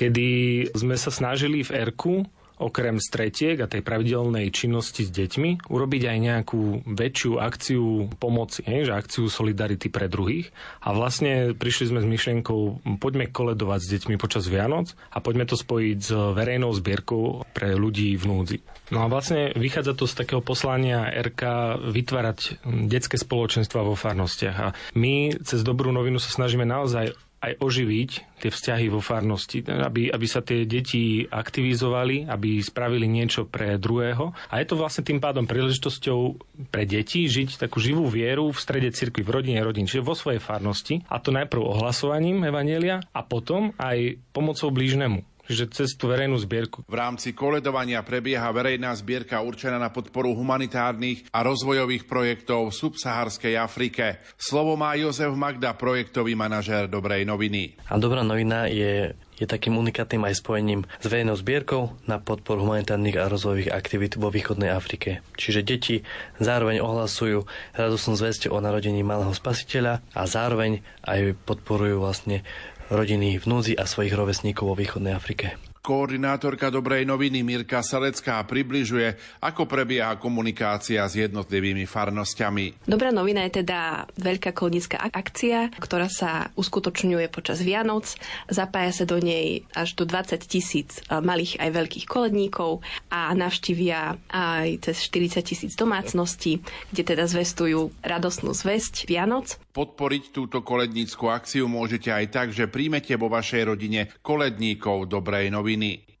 kedy 0.00 0.28
sme 0.72 0.96
sa 0.96 1.12
snažili 1.12 1.60
v 1.60 1.84
Erku 1.84 2.24
okrem 2.58 3.02
stretiek 3.02 3.58
a 3.58 3.70
tej 3.70 3.82
pravidelnej 3.82 4.50
činnosti 4.54 5.02
s 5.02 5.10
deťmi 5.10 5.66
urobiť 5.66 6.02
aj 6.06 6.18
nejakú 6.18 6.62
väčšiu 6.86 7.32
akciu 7.42 7.84
pomoci, 8.16 8.62
hej, 8.62 8.90
že 8.90 8.92
akciu 8.94 9.24
solidarity 9.26 9.90
pre 9.90 10.06
druhých. 10.06 10.54
A 10.82 10.94
vlastne 10.94 11.52
prišli 11.54 11.90
sme 11.90 12.00
s 12.02 12.06
myšlienkou, 12.06 12.86
poďme 13.02 13.30
koledovať 13.30 13.80
s 13.82 13.90
deťmi 13.98 14.14
počas 14.20 14.46
Vianoc 14.46 14.94
a 15.10 15.18
poďme 15.18 15.50
to 15.50 15.58
spojiť 15.58 15.98
s 15.98 16.10
verejnou 16.14 16.70
zbierkou 16.72 17.42
pre 17.50 17.74
ľudí 17.74 18.14
v 18.14 18.24
núdzi. 18.24 18.58
No 18.92 19.02
a 19.02 19.10
vlastne 19.10 19.50
vychádza 19.56 19.96
to 19.96 20.04
z 20.04 20.14
takého 20.14 20.44
poslania 20.44 21.08
RK 21.08 21.42
vytvárať 21.90 22.62
detské 22.86 23.16
spoločenstva 23.16 23.80
vo 23.80 23.96
farnostiach. 23.96 24.56
A 24.60 24.68
my 24.94 25.40
cez 25.40 25.64
dobrú 25.64 25.90
novinu 25.90 26.20
sa 26.20 26.30
snažíme 26.30 26.68
naozaj 26.68 27.16
aj 27.50 27.52
oživiť 27.60 28.10
tie 28.40 28.50
vzťahy 28.52 28.86
vo 28.92 29.00
farnosti, 29.00 29.64
aby, 29.64 30.12
aby 30.12 30.26
sa 30.28 30.44
tie 30.44 30.64
deti 30.64 31.24
aktivizovali, 31.24 32.28
aby 32.28 32.60
spravili 32.60 33.08
niečo 33.08 33.48
pre 33.48 33.76
druhého. 33.80 34.32
A 34.52 34.60
je 34.60 34.66
to 34.68 34.76
vlastne 34.80 35.04
tým 35.04 35.20
pádom 35.20 35.48
príležitosťou 35.48 36.20
pre 36.68 36.84
deti 36.84 37.24
žiť 37.28 37.60
takú 37.60 37.80
živú 37.80 38.08
vieru 38.08 38.52
v 38.52 38.58
strede 38.60 38.92
cirkvi, 38.92 39.24
v 39.24 39.34
rodine 39.34 39.60
rodín, 39.60 39.88
čiže 39.88 40.04
vo 40.04 40.16
svojej 40.16 40.40
farnosti. 40.40 41.04
A 41.08 41.20
to 41.20 41.32
najprv 41.32 41.60
ohlasovaním 41.60 42.44
Evanielia 42.44 43.00
a 43.12 43.20
potom 43.24 43.72
aj 43.80 44.20
pomocou 44.32 44.72
blížnemu 44.72 45.33
že 45.48 45.68
cez 45.70 45.96
tú 45.96 46.08
verejnú 46.10 46.36
zbierku. 46.40 46.86
V 46.88 46.96
rámci 46.96 47.36
koledovania 47.36 48.00
prebieha 48.00 48.48
verejná 48.54 48.92
zbierka 48.96 49.40
určená 49.44 49.76
na 49.76 49.92
podporu 49.92 50.32
humanitárnych 50.32 51.28
a 51.30 51.44
rozvojových 51.44 52.08
projektov 52.08 52.72
v 52.72 52.78
subsaharskej 52.78 53.54
Afrike. 53.60 54.24
Slovo 54.40 54.78
má 54.78 54.96
Jozef 54.96 55.32
Magda, 55.32 55.76
projektový 55.76 56.32
manažér 56.36 56.88
Dobrej 56.88 57.28
noviny. 57.28 57.76
A 57.88 57.96
Dobrá 58.00 58.20
novina 58.20 58.68
je 58.68 59.16
je 59.34 59.46
takým 59.50 59.74
unikátnym 59.74 60.22
aj 60.22 60.38
spojením 60.38 60.86
s 61.02 61.06
verejnou 61.10 61.34
zbierkou 61.34 61.90
na 62.06 62.22
podporu 62.22 62.62
humanitárnych 62.62 63.18
a 63.18 63.26
rozvojových 63.26 63.74
aktivít 63.74 64.14
vo 64.14 64.30
východnej 64.30 64.70
Afrike. 64.70 65.26
Čiže 65.34 65.66
deti 65.66 65.96
zároveň 66.38 66.78
ohlasujú 66.78 67.42
radosnú 67.74 68.14
zväzť 68.14 68.54
o 68.54 68.62
narodení 68.62 69.02
malého 69.02 69.34
spasiteľa 69.34 70.06
a 70.14 70.22
zároveň 70.30 70.86
aj 71.02 71.34
podporujú 71.50 71.98
vlastne 71.98 72.46
rodiny 72.94 73.38
v 73.38 73.44
núdzi 73.44 73.74
a 73.74 73.84
svojich 73.84 74.14
rovesníkov 74.14 74.70
vo 74.70 74.78
východnej 74.78 75.14
Afrike. 75.14 75.58
Koordinátorka 75.84 76.72
Dobrej 76.72 77.04
noviny 77.04 77.44
Mirka 77.44 77.84
Salecká 77.84 78.40
približuje, 78.48 79.20
ako 79.44 79.68
prebieha 79.68 80.16
komunikácia 80.16 81.04
s 81.04 81.12
jednotlivými 81.12 81.84
farnosťami. 81.84 82.88
Dobrá 82.88 83.12
novina 83.12 83.44
je 83.44 83.60
teda 83.60 84.08
veľká 84.16 84.56
kolnická 84.56 84.96
akcia, 85.12 85.68
ktorá 85.76 86.08
sa 86.08 86.48
uskutočňuje 86.56 87.28
počas 87.28 87.60
Vianoc. 87.60 88.16
Zapája 88.48 88.96
sa 88.96 89.04
do 89.04 89.20
nej 89.20 89.68
až 89.76 89.92
do 89.92 90.08
20 90.08 90.40
tisíc 90.48 91.04
eh, 91.04 91.20
malých 91.20 91.60
aj 91.60 91.76
veľkých 91.76 92.08
koledníkov 92.08 92.80
a 93.12 93.36
navštívia 93.36 94.16
aj 94.32 94.88
cez 94.88 95.04
40 95.04 95.44
tisíc 95.44 95.76
domácností, 95.76 96.64
kde 96.96 97.02
teda 97.12 97.28
zvestujú 97.28 97.92
radostnú 98.00 98.56
zväzť 98.56 99.04
Vianoc. 99.04 99.60
Podporiť 99.76 100.32
túto 100.32 100.64
kolednícku 100.64 101.28
akciu 101.28 101.68
môžete 101.68 102.08
aj 102.08 102.24
tak, 102.32 102.48
že 102.56 102.72
príjmete 102.72 103.20
vo 103.20 103.28
vašej 103.28 103.68
rodine 103.68 104.08
koledníkov 104.24 105.12
Dobrej 105.12 105.52
noviny 105.52 105.73
noviny. 105.76 106.13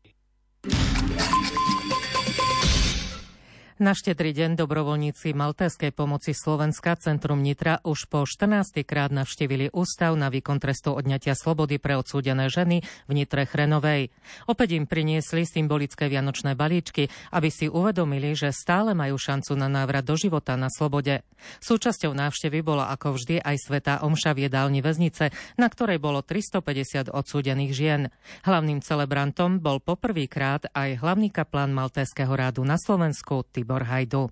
Na 3.74 3.90
štedrý 3.90 4.30
deň 4.30 4.54
dobrovoľníci 4.54 5.34
Maltéskej 5.34 5.90
pomoci 5.90 6.30
Slovenska 6.30 6.94
Centrum 6.94 7.42
Nitra 7.42 7.82
už 7.82 8.06
po 8.06 8.22
14. 8.22 8.86
krát 8.86 9.10
navštívili 9.10 9.74
ústav 9.74 10.14
na 10.14 10.30
výkon 10.30 10.62
trestu 10.62 10.94
odňatia 10.94 11.34
slobody 11.34 11.82
pre 11.82 11.98
odsúdené 11.98 12.46
ženy 12.46 12.86
v 13.10 13.12
Nitre 13.18 13.42
Chrenovej. 13.50 14.14
Opäť 14.46 14.78
im 14.78 14.86
priniesli 14.86 15.42
symbolické 15.42 16.06
vianočné 16.06 16.54
balíčky, 16.54 17.10
aby 17.34 17.50
si 17.50 17.66
uvedomili, 17.66 18.38
že 18.38 18.54
stále 18.54 18.94
majú 18.94 19.18
šancu 19.18 19.58
na 19.58 19.66
návrat 19.66 20.06
do 20.06 20.14
života 20.14 20.54
na 20.54 20.70
slobode. 20.70 21.26
Súčasťou 21.58 22.14
návštevy 22.14 22.62
bola 22.62 22.94
ako 22.94 23.18
vždy 23.18 23.42
aj 23.42 23.58
Sveta 23.58 23.94
Omša 24.06 24.38
v 24.38 24.46
jedálni 24.46 24.86
väznice, 24.86 25.34
na 25.58 25.66
ktorej 25.66 25.98
bolo 25.98 26.22
350 26.22 27.10
odsúdených 27.10 27.72
žien. 27.74 28.02
Hlavným 28.46 28.86
celebrantom 28.86 29.58
bol 29.58 29.82
poprvýkrát 29.82 30.70
aj 30.70 31.02
hlavný 31.02 31.34
kaplán 31.34 31.74
Maltéského 31.74 32.30
rádu 32.30 32.62
na 32.62 32.78
Slovensku 32.78 33.42
Tibor 33.64 33.88
Hajdu. 33.88 34.28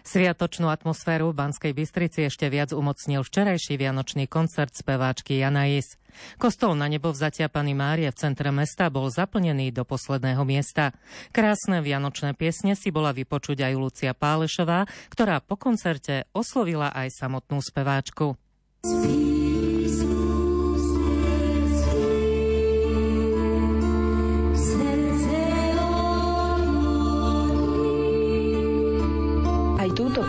Sviatočnú 0.00 0.72
atmosféru 0.72 1.36
v 1.36 1.44
Banskej 1.44 1.76
Bystrici 1.76 2.24
ešte 2.24 2.48
viac 2.48 2.72
umocnil 2.72 3.20
včerajší 3.20 3.76
vianočný 3.76 4.24
koncert 4.24 4.72
speváčky 4.72 5.36
Janais. 5.36 6.00
Kostol 6.40 6.80
na 6.80 6.88
nebo 6.88 7.12
vzatia 7.12 7.52
Pany 7.52 7.76
Márie 7.76 8.08
v 8.08 8.16
centre 8.16 8.48
mesta 8.48 8.88
bol 8.88 9.12
zaplnený 9.12 9.68
do 9.76 9.84
posledného 9.84 10.40
miesta. 10.48 10.96
Krásne 11.28 11.84
vianočné 11.84 12.32
piesne 12.32 12.72
si 12.72 12.88
bola 12.88 13.12
vypočuť 13.12 13.68
aj 13.68 13.72
Lucia 13.76 14.16
Pálešová, 14.16 14.88
ktorá 15.12 15.44
po 15.44 15.60
koncerte 15.60 16.24
oslovila 16.32 16.88
aj 16.96 17.12
samotnú 17.12 17.60
speváčku. 17.60 18.40
Spí. 18.80 19.45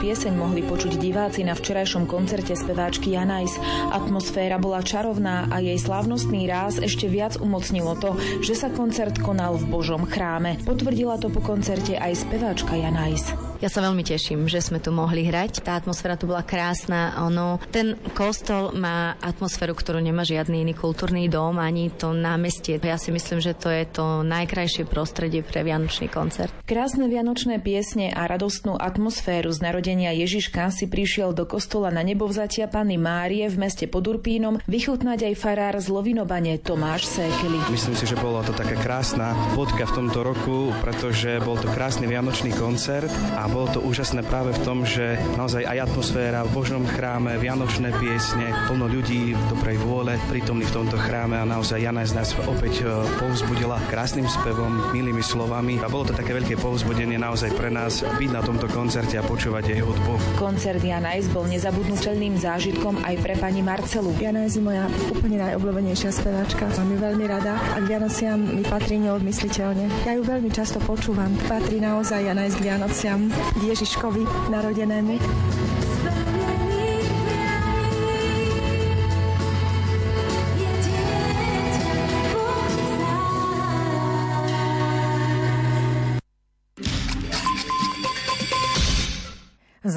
Pieseň 0.08 0.40
mohli 0.40 0.64
počuť 0.64 1.04
diváci 1.04 1.44
na 1.44 1.52
včerajšom 1.52 2.08
koncerte 2.08 2.56
speváčky 2.56 3.12
Janajs. 3.12 3.60
Atmosféra 3.92 4.56
bola 4.56 4.80
čarovná 4.80 5.52
a 5.52 5.60
jej 5.60 5.76
slávnostný 5.76 6.48
ráz 6.48 6.80
ešte 6.80 7.12
viac 7.12 7.36
umocnilo 7.44 7.92
to, 8.00 8.16
že 8.40 8.56
sa 8.56 8.72
koncert 8.72 9.20
konal 9.20 9.60
v 9.60 9.68
Božom 9.68 10.08
chráme. 10.08 10.64
Potvrdila 10.64 11.20
to 11.20 11.28
po 11.28 11.44
koncerte 11.44 12.00
aj 12.00 12.24
speváčka 12.24 12.80
Janajs. 12.80 13.47
Ja 13.58 13.74
sa 13.74 13.82
veľmi 13.82 14.06
teším, 14.06 14.46
že 14.46 14.62
sme 14.62 14.78
tu 14.78 14.94
mohli 14.94 15.26
hrať. 15.26 15.66
Tá 15.66 15.82
atmosféra 15.82 16.14
tu 16.14 16.30
bola 16.30 16.46
krásna. 16.46 17.18
Ono, 17.26 17.58
ten 17.74 17.98
kostol 18.14 18.70
má 18.78 19.18
atmosféru, 19.18 19.74
ktorú 19.74 19.98
nemá 19.98 20.22
žiadny 20.22 20.62
iný 20.62 20.78
kultúrny 20.78 21.26
dom, 21.26 21.58
ani 21.58 21.90
to 21.90 22.14
námestie. 22.14 22.78
Ja 22.78 23.02
si 23.02 23.10
myslím, 23.10 23.42
že 23.42 23.58
to 23.58 23.74
je 23.74 23.90
to 23.90 24.22
najkrajšie 24.22 24.86
prostredie 24.86 25.42
pre 25.42 25.66
Vianočný 25.66 26.06
koncert. 26.06 26.54
Krásne 26.70 27.10
vianočné 27.10 27.58
piesne 27.58 28.14
a 28.14 28.30
radostnú 28.30 28.78
atmosféru 28.78 29.50
z 29.50 29.66
narodenia 29.66 30.14
Ježiška 30.14 30.70
si 30.70 30.86
prišiel 30.86 31.34
do 31.34 31.50
kostola 31.50 31.90
na 31.90 32.06
nebovzatia 32.06 32.70
Panny 32.70 33.02
Márie 33.02 33.50
v 33.50 33.58
meste 33.58 33.90
pod 33.90 34.06
Urpínom 34.06 34.62
vychutnať 34.70 35.34
aj 35.34 35.34
farár 35.34 35.76
z 35.82 35.90
Lovinovane 35.90 36.62
Tomáš 36.62 37.10
Sékely. 37.10 37.58
Myslím 37.74 37.98
si, 37.98 38.06
že 38.06 38.22
bola 38.22 38.46
to 38.46 38.54
taká 38.54 38.78
krásna 38.78 39.34
bodka 39.58 39.90
v 39.90 39.96
tomto 39.98 40.22
roku, 40.22 40.70
pretože 40.86 41.42
bol 41.42 41.58
to 41.58 41.66
krásny 41.74 42.06
vianočný 42.06 42.54
koncert 42.54 43.10
a 43.34 43.47
bolo 43.48 43.68
to 43.72 43.80
úžasné 43.84 44.24
práve 44.28 44.54
v 44.56 44.64
tom, 44.64 44.84
že 44.84 45.20
naozaj 45.36 45.64
aj 45.64 45.92
atmosféra 45.92 46.44
v 46.48 46.54
Božom 46.54 46.84
chráme, 46.88 47.40
vianočné 47.40 47.92
piesne, 47.98 48.52
plno 48.68 48.88
ľudí 48.88 49.34
v 49.34 49.44
dobrej 49.52 49.78
vôle 49.84 50.14
prítomní 50.32 50.68
v 50.68 50.76
tomto 50.84 51.00
chráme 51.00 51.40
a 51.40 51.48
naozaj 51.48 51.80
Jana 51.82 52.04
z 52.04 52.14
nás 52.16 52.36
opäť 52.48 52.84
e, 52.84 52.92
povzbudila 53.20 53.80
krásnym 53.88 54.28
spevom, 54.28 54.92
milými 54.92 55.24
slovami 55.24 55.80
a 55.82 55.88
bolo 55.88 56.10
to 56.10 56.14
také 56.14 56.36
veľké 56.36 56.60
povzbudenie 56.60 57.16
naozaj 57.16 57.52
pre 57.56 57.72
nás 57.72 58.04
byť 58.04 58.30
na 58.32 58.42
tomto 58.44 58.68
koncerte 58.72 59.16
a 59.20 59.24
počúvať 59.24 59.76
jej 59.76 59.82
hudbu. 59.82 60.40
Koncert 60.40 60.84
Janajs 60.84 61.32
bol 61.32 61.48
nezabudnutelným 61.48 62.38
zážitkom 62.40 63.02
aj 63.04 63.16
pre 63.24 63.36
pani 63.40 63.64
Marcelu. 63.64 64.12
Janajs 64.20 64.60
je 64.60 64.64
moja 64.64 64.86
úplne 65.12 65.42
najobľúbenejšia 65.42 66.12
speváčka. 66.12 66.70
Mám 66.78 66.90
ju 66.94 66.98
veľmi 67.00 67.26
rada 67.28 67.56
a 67.76 67.78
k 67.82 67.86
Vianociam 67.86 68.40
mi 68.40 68.64
patrí 68.64 69.00
neodmysliteľne. 69.02 69.86
Ja 70.06 70.16
ju 70.16 70.24
veľmi 70.26 70.50
často 70.52 70.80
počúvam. 70.84 71.32
Patrí 71.48 71.80
naozaj 71.80 72.28
Janajs 72.28 72.56
k 72.60 72.66
Vianociam, 72.72 73.30
Ježiškovi 73.62 74.26
narodenému. 74.50 75.20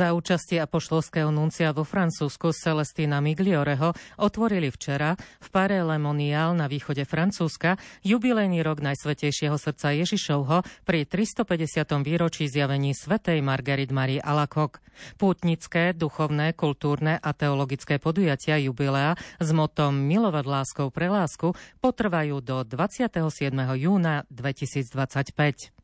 Za 0.00 0.16
účasti 0.16 0.56
apoštolského 0.56 1.28
nuncia 1.28 1.76
vo 1.76 1.84
Francúzsku 1.84 2.56
Celestina 2.56 3.20
Miglioreho 3.20 3.92
otvorili 4.16 4.72
včera 4.72 5.12
v 5.12 5.48
Pare 5.52 5.84
Lemonial 5.84 6.56
na 6.56 6.72
východe 6.72 7.04
Francúzska 7.04 7.76
jubilejný 8.00 8.64
rok 8.64 8.80
Najsvetejšieho 8.80 9.60
srdca 9.60 9.92
Ježišovho 9.92 10.64
pri 10.88 11.04
350. 11.04 12.00
výročí 12.00 12.48
zjavení 12.48 12.96
svätej 12.96 13.44
Margarit 13.44 13.92
Marie 13.92 14.24
Alakok. 14.24 14.80
Pútnické, 15.20 15.92
duchovné, 15.92 16.56
kultúrne 16.56 17.20
a 17.20 17.36
teologické 17.36 18.00
podujatia 18.00 18.56
jubilea 18.56 19.20
s 19.36 19.52
motom 19.52 19.92
Milovať 20.00 20.44
láskou 20.48 20.88
pre 20.88 21.12
lásku 21.12 21.52
potrvajú 21.84 22.40
do 22.40 22.64
27. 22.64 23.20
júna 23.76 24.24
2025. 24.32 25.76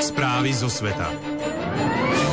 Správy 0.00 0.56
zo 0.56 0.72
sveta. 0.72 1.31
Thank 1.74 2.26
you. 2.26 2.31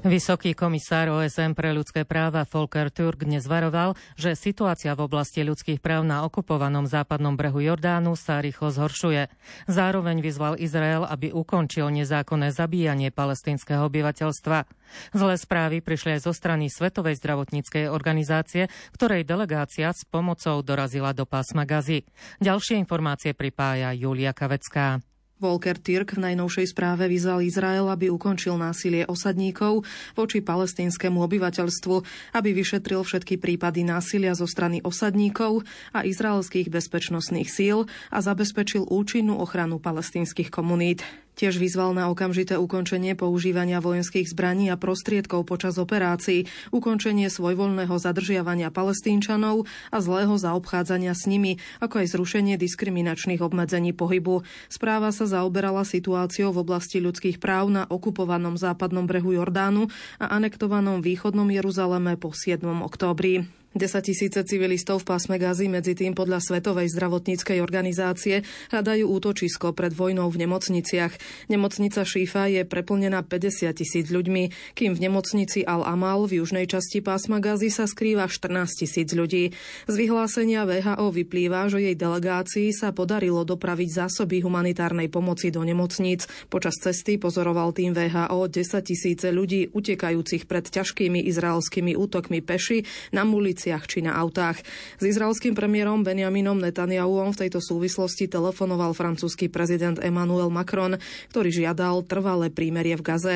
Vysoký 0.00 0.56
komisár 0.56 1.12
OSN 1.12 1.52
pre 1.52 1.76
ľudské 1.76 2.08
práva 2.08 2.48
Volker 2.48 2.88
Turk 2.88 3.20
dnes 3.20 3.44
varoval, 3.44 3.92
že 4.16 4.32
situácia 4.32 4.96
v 4.96 5.04
oblasti 5.04 5.44
ľudských 5.44 5.76
práv 5.76 6.08
na 6.08 6.24
okupovanom 6.24 6.88
západnom 6.88 7.36
brehu 7.36 7.60
Jordánu 7.60 8.16
sa 8.16 8.40
rýchlo 8.40 8.72
zhoršuje. 8.72 9.28
Zároveň 9.68 10.24
vyzval 10.24 10.56
Izrael, 10.56 11.04
aby 11.04 11.36
ukončil 11.36 11.92
nezákonné 11.92 12.48
zabíjanie 12.48 13.12
palestinského 13.12 13.92
obyvateľstva. 13.92 14.64
Zlé 15.12 15.34
správy 15.36 15.84
prišli 15.84 16.16
aj 16.16 16.24
zo 16.24 16.32
strany 16.32 16.72
Svetovej 16.72 17.20
zdravotníckej 17.20 17.92
organizácie, 17.92 18.72
ktorej 18.96 19.28
delegácia 19.28 19.92
s 19.92 20.08
pomocou 20.08 20.64
dorazila 20.64 21.12
do 21.12 21.28
pásma 21.28 21.68
Gazy. 21.68 22.08
Ďalšie 22.40 22.80
informácie 22.80 23.36
pripája 23.36 23.92
Julia 23.92 24.32
Kavecká. 24.32 25.04
Volker 25.40 25.80
Tirk 25.80 26.14
v 26.14 26.30
najnovšej 26.30 26.76
správe 26.76 27.08
vyzval 27.08 27.40
Izrael, 27.40 27.88
aby 27.88 28.12
ukončil 28.12 28.60
násilie 28.60 29.08
osadníkov 29.08 29.88
voči 30.12 30.44
palestínskému 30.44 31.16
obyvateľstvu, 31.16 31.96
aby 32.36 32.50
vyšetril 32.52 33.00
všetky 33.00 33.40
prípady 33.40 33.82
násilia 33.82 34.36
zo 34.36 34.44
strany 34.44 34.84
osadníkov 34.84 35.64
a 35.96 36.04
izraelských 36.04 36.68
bezpečnostných 36.68 37.48
síl 37.48 37.88
a 38.12 38.18
zabezpečil 38.20 38.84
účinnú 38.84 39.40
ochranu 39.40 39.80
palestínskych 39.80 40.52
komunít. 40.52 41.00
Tiež 41.40 41.56
vyzval 41.56 41.96
na 41.96 42.12
okamžité 42.12 42.60
ukončenie 42.60 43.16
používania 43.16 43.80
vojenských 43.80 44.28
zbraní 44.28 44.68
a 44.68 44.76
prostriedkov 44.76 45.48
počas 45.48 45.80
operácií, 45.80 46.44
ukončenie 46.68 47.32
svojvoľného 47.32 47.96
zadržiavania 47.96 48.68
palestínčanov 48.68 49.64
a 49.88 49.98
zlého 50.04 50.36
zaobchádzania 50.36 51.16
s 51.16 51.24
nimi, 51.24 51.56
ako 51.80 52.04
aj 52.04 52.12
zrušenie 52.12 52.60
diskriminačných 52.60 53.40
obmedzení 53.40 53.96
pohybu. 53.96 54.44
Správa 54.68 55.16
sa 55.16 55.24
zaoberala 55.24 55.88
situáciou 55.88 56.52
v 56.52 56.60
oblasti 56.60 57.00
ľudských 57.00 57.40
práv 57.40 57.72
na 57.72 57.88
okupovanom 57.88 58.60
západnom 58.60 59.08
brehu 59.08 59.32
Jordánu 59.32 59.88
a 60.20 60.36
anektovanom 60.36 61.00
východnom 61.00 61.48
Jeruzaleme 61.48 62.20
po 62.20 62.36
7. 62.36 62.60
októbri. 62.84 63.59
10 63.70 64.02
tisíce 64.02 64.42
civilistov 64.42 65.06
v 65.06 65.14
pásme 65.14 65.38
Gazy 65.38 65.70
medzi 65.70 65.94
tým 65.94 66.10
podľa 66.10 66.42
Svetovej 66.42 66.90
zdravotníckej 66.90 67.62
organizácie 67.62 68.42
hľadajú 68.74 69.06
útočisko 69.06 69.70
pred 69.78 69.94
vojnou 69.94 70.26
v 70.26 70.42
nemocniciach. 70.42 71.14
Nemocnica 71.46 72.02
Šífa 72.02 72.50
je 72.50 72.66
preplnená 72.66 73.22
50 73.22 73.70
tisíc 73.78 74.10
ľuďmi, 74.10 74.74
kým 74.74 74.98
v 74.98 75.02
nemocnici 75.06 75.62
Al-Amal 75.62 76.26
v 76.26 76.42
južnej 76.42 76.66
časti 76.66 76.98
pásma 76.98 77.38
Gazy 77.38 77.70
sa 77.70 77.86
skrýva 77.86 78.26
14 78.26 78.74
tisíc 78.74 79.14
ľudí. 79.14 79.54
Z 79.86 79.94
vyhlásenia 79.94 80.66
VHO 80.66 81.14
vyplýva, 81.14 81.70
že 81.70 81.78
jej 81.78 81.94
delegácii 81.94 82.74
sa 82.74 82.90
podarilo 82.90 83.46
dopraviť 83.46 84.02
zásoby 84.02 84.42
humanitárnej 84.42 85.06
pomoci 85.06 85.54
do 85.54 85.62
nemocníc. 85.62 86.26
Počas 86.50 86.74
cesty 86.74 87.22
pozoroval 87.22 87.70
tým 87.70 87.94
VHO 87.94 88.50
10 88.50 88.82
tisíce 88.82 89.30
ľudí 89.30 89.70
utekajúcich 89.70 90.50
pred 90.50 90.66
ťažkými 90.66 91.22
izraelskými 91.30 91.94
útokmi 91.94 92.42
peši 92.42 92.82
na 93.14 93.22
mulici 93.22 93.59
uliciach 93.60 93.84
či 93.84 94.00
na 94.00 94.16
autách. 94.16 94.64
S 94.96 95.04
izraelským 95.04 95.52
premiérom 95.52 96.00
Benjaminom 96.00 96.56
Netanyahuom 96.56 97.36
v 97.36 97.44
tejto 97.44 97.60
súvislosti 97.60 98.24
telefonoval 98.24 98.96
francúzsky 98.96 99.52
prezident 99.52 100.00
Emmanuel 100.00 100.48
Macron, 100.48 100.96
ktorý 101.28 101.52
žiadal 101.52 102.08
trvalé 102.08 102.48
prímerie 102.48 102.96
v 102.96 103.04
Gaze. 103.04 103.34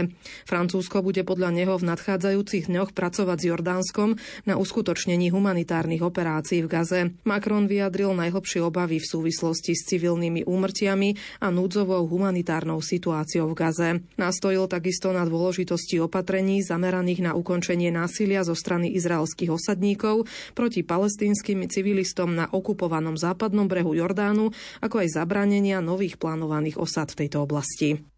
Francúzsko 0.48 1.04
bude 1.04 1.28
podľa 1.28 1.52
neho 1.52 1.76
v 1.76 1.92
nadchádzajúcich 1.92 2.72
dňoch 2.72 2.96
pracovať 2.96 3.36
s 3.36 3.48
Jordánskom 3.52 4.16
na 4.48 4.56
uskutočnení 4.56 5.28
humanitárnych 5.28 6.00
operácií 6.00 6.64
v 6.64 6.72
Gaze. 6.72 7.00
Macron 7.28 7.68
vyjadril 7.68 8.16
najhlbšie 8.16 8.64
obavy 8.64 9.04
v 9.04 9.10
súvislosti 9.12 9.76
s 9.76 9.84
civilnými 9.92 10.48
úmrtiami 10.48 11.44
a 11.44 11.52
núdzovou 11.52 12.08
humanitárnou 12.08 12.80
situáciou 12.80 13.52
v 13.52 13.58
Gaze. 13.60 13.90
Nastojil 14.16 14.72
takisto 14.72 15.12
na 15.12 15.28
dôležitosti 15.28 16.00
opatrení 16.00 16.64
zameraných 16.64 17.20
na 17.20 17.32
ukončenie 17.36 17.92
násilia 17.92 18.40
zo 18.40 18.56
strany 18.56 18.88
izraelských 18.96 19.52
osadníkov 19.52 20.13
útokov 20.14 20.30
proti 20.54 20.86
palestínskym 20.86 21.66
civilistom 21.66 22.38
na 22.38 22.46
okupovanom 22.46 23.18
západnom 23.18 23.66
brehu 23.66 23.98
Jordánu, 23.98 24.54
ako 24.78 25.02
aj 25.02 25.18
zabránenia 25.18 25.82
nových 25.82 26.16
plánovaných 26.20 26.78
osad 26.78 27.10
v 27.10 27.26
tejto 27.26 27.42
oblasti. 27.42 28.13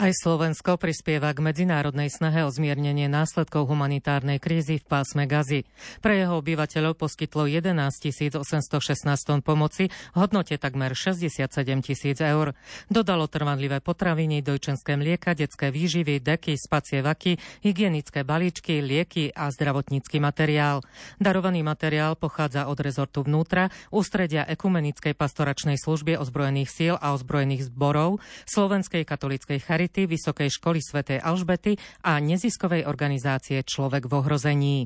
Aj 0.00 0.16
Slovensko 0.16 0.80
prispieva 0.80 1.28
k 1.36 1.44
medzinárodnej 1.44 2.08
snahe 2.08 2.40
o 2.40 2.48
zmiernenie 2.48 3.04
následkov 3.04 3.68
humanitárnej 3.68 4.40
krízy 4.40 4.80
v 4.80 4.88
pásme 4.88 5.28
Gazy. 5.28 5.68
Pre 6.00 6.16
jeho 6.16 6.40
obyvateľov 6.40 6.96
poskytlo 6.96 7.44
11 7.44 8.40
816 8.40 8.80
tón 9.28 9.44
pomoci 9.44 9.92
v 9.92 10.16
hodnote 10.16 10.56
takmer 10.56 10.96
67 10.96 11.52
tisíc 11.84 12.16
eur. 12.16 12.56
Dodalo 12.88 13.28
trvanlivé 13.28 13.84
potraviny, 13.84 14.40
dojčenské 14.40 14.96
mlieka, 14.96 15.36
detské 15.36 15.68
výživy, 15.68 16.24
deky, 16.24 16.56
spacie 16.56 17.04
vaky, 17.04 17.36
hygienické 17.60 18.24
balíčky, 18.24 18.80
lieky 18.80 19.36
a 19.36 19.52
zdravotnícky 19.52 20.16
materiál. 20.16 20.80
Darovaný 21.20 21.60
materiál 21.60 22.16
pochádza 22.16 22.72
od 22.72 22.80
rezortu 22.80 23.20
vnútra, 23.20 23.68
ústredia 23.92 24.48
ekumenickej 24.48 25.12
pastoračnej 25.12 25.76
služby 25.76 26.16
ozbrojených 26.16 26.72
síl 26.72 26.94
a 26.96 27.12
ozbrojených 27.12 27.68
zborov, 27.68 28.24
Slovenskej 28.48 29.04
katolíckej 29.04 29.60
charity 29.60 29.89
Charity, 29.90 30.06
Vysokej 30.06 30.50
školy 30.54 30.78
svätej 30.78 31.18
Alžbety 31.18 31.74
a 32.06 32.22
neziskovej 32.22 32.86
organizácie 32.86 33.66
Človek 33.66 34.06
v 34.06 34.12
ohrození. 34.22 34.76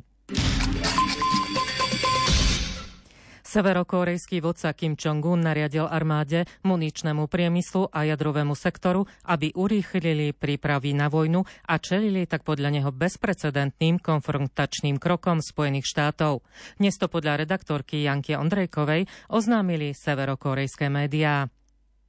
Severokorejský 3.45 4.41
vodca 4.41 4.73
Kim 4.73 4.97
Jong-un 4.97 5.45
nariadil 5.45 5.85
armáde, 5.87 6.49
muničnému 6.65 7.29
priemyslu 7.29 7.87
a 7.93 8.03
jadrovému 8.09 8.57
sektoru, 8.57 9.05
aby 9.29 9.53
urýchlili 9.53 10.33
prípravy 10.33 10.97
na 10.97 11.13
vojnu 11.13 11.45
a 11.69 11.75
čelili 11.77 12.25
tak 12.25 12.43
podľa 12.43 12.81
neho 12.81 12.91
bezprecedentným 12.91 14.01
konfrontačným 14.01 14.97
krokom 14.97 15.45
Spojených 15.45 15.87
štátov. 15.87 16.41
Dnes 16.81 16.97
to 16.97 17.07
podľa 17.13 17.45
redaktorky 17.45 18.03
Janky 18.03 18.35
Ondrejkovej 18.35 19.07
oznámili 19.31 19.93
severokorejské 19.95 20.89
médiá. 20.89 21.47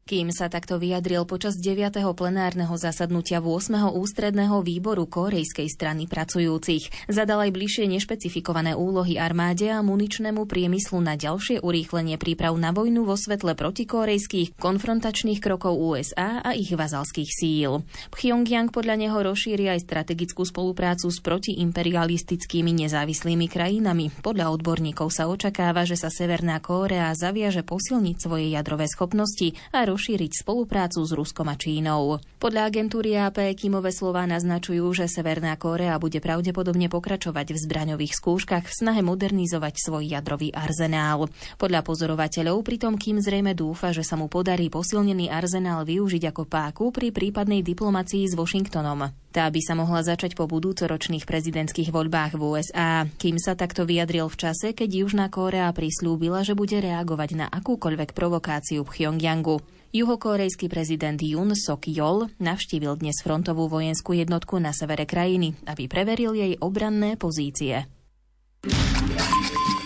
Kým 0.06 0.30
sa 0.30 0.54
takto 0.54 0.78
vyjadril 0.78 1.26
počas 1.26 1.58
9. 1.58 1.98
plenárneho 2.14 2.78
zasadnutia 2.78 3.42
8. 3.42 3.90
ústredného 3.90 4.62
výboru 4.62 5.10
korejskej 5.10 5.66
strany 5.66 6.06
pracujúcich, 6.06 7.10
zadal 7.10 7.42
aj 7.42 7.50
bližšie 7.50 7.90
nešpecifikované 7.90 8.78
úlohy 8.78 9.18
armáde 9.18 9.66
a 9.74 9.82
muničnému 9.82 10.46
priemyslu 10.46 11.02
na 11.02 11.18
ďalšie 11.18 11.58
urýchlenie 11.58 12.22
príprav 12.22 12.54
na 12.54 12.70
vojnu 12.70 13.02
vo 13.02 13.18
svetle 13.18 13.58
protikorejských 13.58 14.54
konfrontačných 14.62 15.42
krokov 15.42 15.74
USA 15.74 16.38
a 16.46 16.54
ich 16.54 16.70
vazalských 16.70 17.32
síl. 17.34 17.82
Pyongyang 18.14 18.70
podľa 18.70 19.02
neho 19.02 19.18
rozšíri 19.18 19.74
aj 19.74 19.90
strategickú 19.90 20.46
spoluprácu 20.46 21.10
s 21.10 21.18
protiimperialistickými 21.18 22.78
nezávislými 22.78 23.50
krajinami. 23.50 24.14
Podľa 24.22 24.54
odborníkov 24.54 25.10
sa 25.10 25.26
očakáva, 25.26 25.82
že 25.90 25.98
sa 25.98 26.14
Severná 26.14 26.62
Kórea 26.62 27.10
zaviaže 27.18 27.66
posilniť 27.66 28.16
svoje 28.22 28.54
jadrové 28.54 28.86
schopnosti 28.86 29.58
a 29.74 29.95
rozšíriť 29.96 30.44
spoluprácu 30.44 31.08
s 31.08 31.16
Ruskom 31.16 31.48
a 31.48 31.56
Čínou. 31.56 32.20
Podľa 32.36 32.68
agentúry 32.68 33.16
AP 33.16 33.56
Kimové 33.56 33.96
slova 33.96 34.28
naznačujú, 34.28 34.84
že 34.92 35.08
Severná 35.08 35.56
Kórea 35.56 35.96
bude 35.96 36.20
pravdepodobne 36.20 36.92
pokračovať 36.92 37.56
v 37.56 37.62
zbraňových 37.64 38.12
skúškach 38.12 38.68
v 38.68 38.76
snahe 38.76 39.00
modernizovať 39.00 39.80
svoj 39.80 40.12
jadrový 40.12 40.52
arzenál. 40.52 41.32
Podľa 41.56 41.80
pozorovateľov 41.88 42.60
pritom 42.68 43.00
Kim 43.00 43.24
zrejme 43.24 43.56
dúfa, 43.56 43.96
že 43.96 44.04
sa 44.04 44.20
mu 44.20 44.28
podarí 44.28 44.68
posilnený 44.68 45.32
arzenál 45.32 45.88
využiť 45.88 46.28
ako 46.28 46.44
páku 46.44 46.92
pri 46.92 47.16
prípadnej 47.16 47.64
diplomácii 47.64 48.28
s 48.28 48.36
Washingtonom. 48.36 49.16
Tá 49.32 49.48
by 49.48 49.62
sa 49.64 49.80
mohla 49.80 50.04
začať 50.04 50.36
po 50.36 50.48
budúcoročných 50.48 51.24
prezidentských 51.24 51.92
voľbách 51.92 52.36
v 52.36 52.44
USA. 52.56 53.08
Kým 53.20 53.40
sa 53.40 53.56
takto 53.56 53.88
vyjadril 53.88 54.28
v 54.28 54.40
čase, 54.44 54.72
keď 54.76 55.08
Južná 55.08 55.28
Kórea 55.32 55.72
prislúbila, 55.72 56.44
že 56.44 56.56
bude 56.56 56.80
reagovať 56.80 57.30
na 57.36 57.48
akúkoľvek 57.48 58.12
provokáciu 58.16 58.84
Pyongyangu. 58.88 59.60
Juhokorejský 59.96 60.68
prezident 60.68 61.16
Jun 61.16 61.56
Sok 61.56 61.88
Yol 61.88 62.28
navštívil 62.44 63.00
dnes 63.00 63.16
frontovú 63.24 63.72
vojenskú 63.72 64.12
jednotku 64.12 64.60
na 64.60 64.76
severe 64.76 65.08
krajiny, 65.08 65.56
aby 65.72 65.88
preveril 65.88 66.36
jej 66.36 66.60
obranné 66.60 67.16
pozície. 67.16 67.88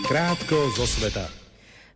Krátko 0.10 0.58
zo 0.74 0.89
sveta. 0.89 1.48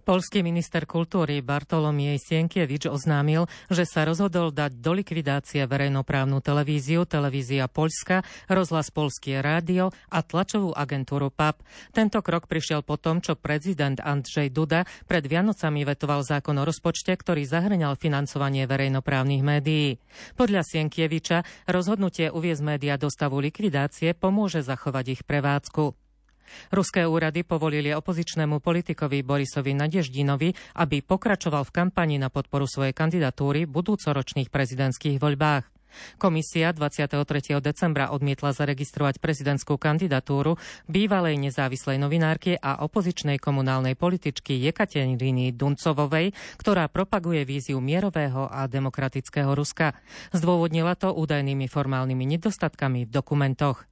Polský 0.04 0.44
minister 0.44 0.84
kultúry 0.84 1.40
Bartolomiej 1.40 2.20
Sienkievič 2.20 2.92
oznámil, 2.92 3.48
že 3.72 3.88
sa 3.88 4.04
rozhodol 4.04 4.52
dať 4.52 4.84
do 4.84 4.92
likvidácie 5.00 5.64
verejnoprávnu 5.64 6.44
televíziu, 6.44 7.08
televízia 7.08 7.72
Poľska, 7.72 8.20
rozhlas 8.52 8.92
Polskie 8.92 9.40
rádio 9.40 9.96
a 10.12 10.20
tlačovú 10.20 10.76
agentúru 10.76 11.32
PAP. 11.32 11.64
Tento 11.96 12.20
krok 12.20 12.52
prišiel 12.52 12.84
po 12.84 13.00
tom, 13.00 13.24
čo 13.24 13.40
prezident 13.40 13.96
Andrzej 14.04 14.52
Duda 14.52 14.84
pred 15.08 15.24
Vianocami 15.24 15.88
vetoval 15.88 16.28
zákon 16.28 16.60
o 16.60 16.68
rozpočte, 16.68 17.16
ktorý 17.16 17.48
zahrňal 17.48 17.96
financovanie 17.96 18.68
verejnoprávnych 18.68 19.40
médií. 19.40 20.04
Podľa 20.36 20.68
Sienkieviča 20.68 21.48
rozhodnutie 21.72 22.28
uviezť 22.28 22.60
média 22.60 23.00
do 23.00 23.08
stavu 23.08 23.40
likvidácie 23.40 24.12
pomôže 24.12 24.68
zachovať 24.68 25.06
ich 25.16 25.22
prevádzku. 25.24 26.03
Ruské 26.72 27.06
úrady 27.06 27.46
povolili 27.46 27.92
opozičnému 27.94 28.60
politikovi 28.64 29.22
Borisovi 29.22 29.76
Nadeždinovi, 29.76 30.80
aby 30.80 31.04
pokračoval 31.04 31.68
v 31.68 31.76
kampani 31.76 32.16
na 32.18 32.32
podporu 32.32 32.66
svojej 32.66 32.96
kandidatúry 32.96 33.66
v 33.66 33.74
budúcoročných 33.74 34.50
prezidentských 34.50 35.20
voľbách. 35.20 35.74
Komisia 36.18 36.74
23. 36.74 37.62
decembra 37.62 38.10
odmietla 38.10 38.50
zaregistrovať 38.54 39.22
prezidentskú 39.22 39.78
kandidatúru 39.78 40.58
bývalej 40.90 41.38
nezávislej 41.38 42.02
novinárky 42.02 42.58
a 42.58 42.82
opozičnej 42.82 43.38
komunálnej 43.38 43.94
političky 43.94 44.58
Jekateriny 44.58 45.54
Duncovovej, 45.54 46.34
ktorá 46.58 46.90
propaguje 46.90 47.46
víziu 47.46 47.78
mierového 47.78 48.50
a 48.50 48.66
demokratického 48.66 49.54
Ruska. 49.54 49.94
Zdôvodnila 50.34 50.98
to 50.98 51.14
údajnými 51.14 51.70
formálnymi 51.70 52.26
nedostatkami 52.38 53.06
v 53.06 53.14
dokumentoch. 53.14 53.86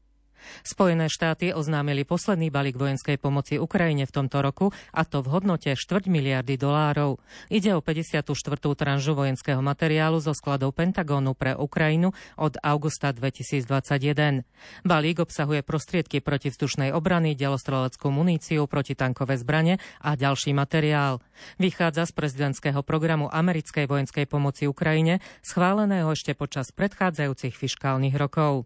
Spojené 0.62 1.08
štáty 1.08 1.54
oznámili 1.56 2.04
posledný 2.04 2.54
balík 2.54 2.78
vojenskej 2.78 3.18
pomoci 3.18 3.58
Ukrajine 3.58 4.06
v 4.06 4.14
tomto 4.14 4.42
roku 4.42 4.70
a 4.92 5.02
to 5.08 5.24
v 5.24 5.32
hodnote 5.32 5.74
4 5.74 6.08
miliardy 6.10 6.58
dolárov. 6.58 7.22
Ide 7.48 7.74
o 7.78 7.82
54. 7.82 8.34
tranžu 8.76 9.12
vojenského 9.16 9.60
materiálu 9.60 10.20
zo 10.20 10.34
skladov 10.36 10.76
Pentagónu 10.76 11.34
pre 11.34 11.54
Ukrajinu 11.58 12.12
od 12.38 12.58
augusta 12.62 13.14
2021. 13.14 14.44
Balík 14.86 15.18
obsahuje 15.22 15.62
prostriedky 15.62 16.20
protivzdušnej 16.20 16.92
obrany, 16.92 17.34
delostreleckú 17.38 18.10
muníciu, 18.12 18.66
protitankové 18.66 19.38
zbrane 19.40 19.78
a 20.02 20.18
ďalší 20.18 20.54
materiál. 20.54 21.24
Vychádza 21.58 22.10
z 22.10 22.14
prezidentského 22.14 22.82
programu 22.86 23.30
americkej 23.32 23.90
vojenskej 23.90 24.26
pomoci 24.30 24.70
Ukrajine, 24.70 25.24
schváleného 25.42 26.12
ešte 26.14 26.34
počas 26.38 26.70
predchádzajúcich 26.74 27.54
fiškálnych 27.56 28.16
rokov. 28.18 28.66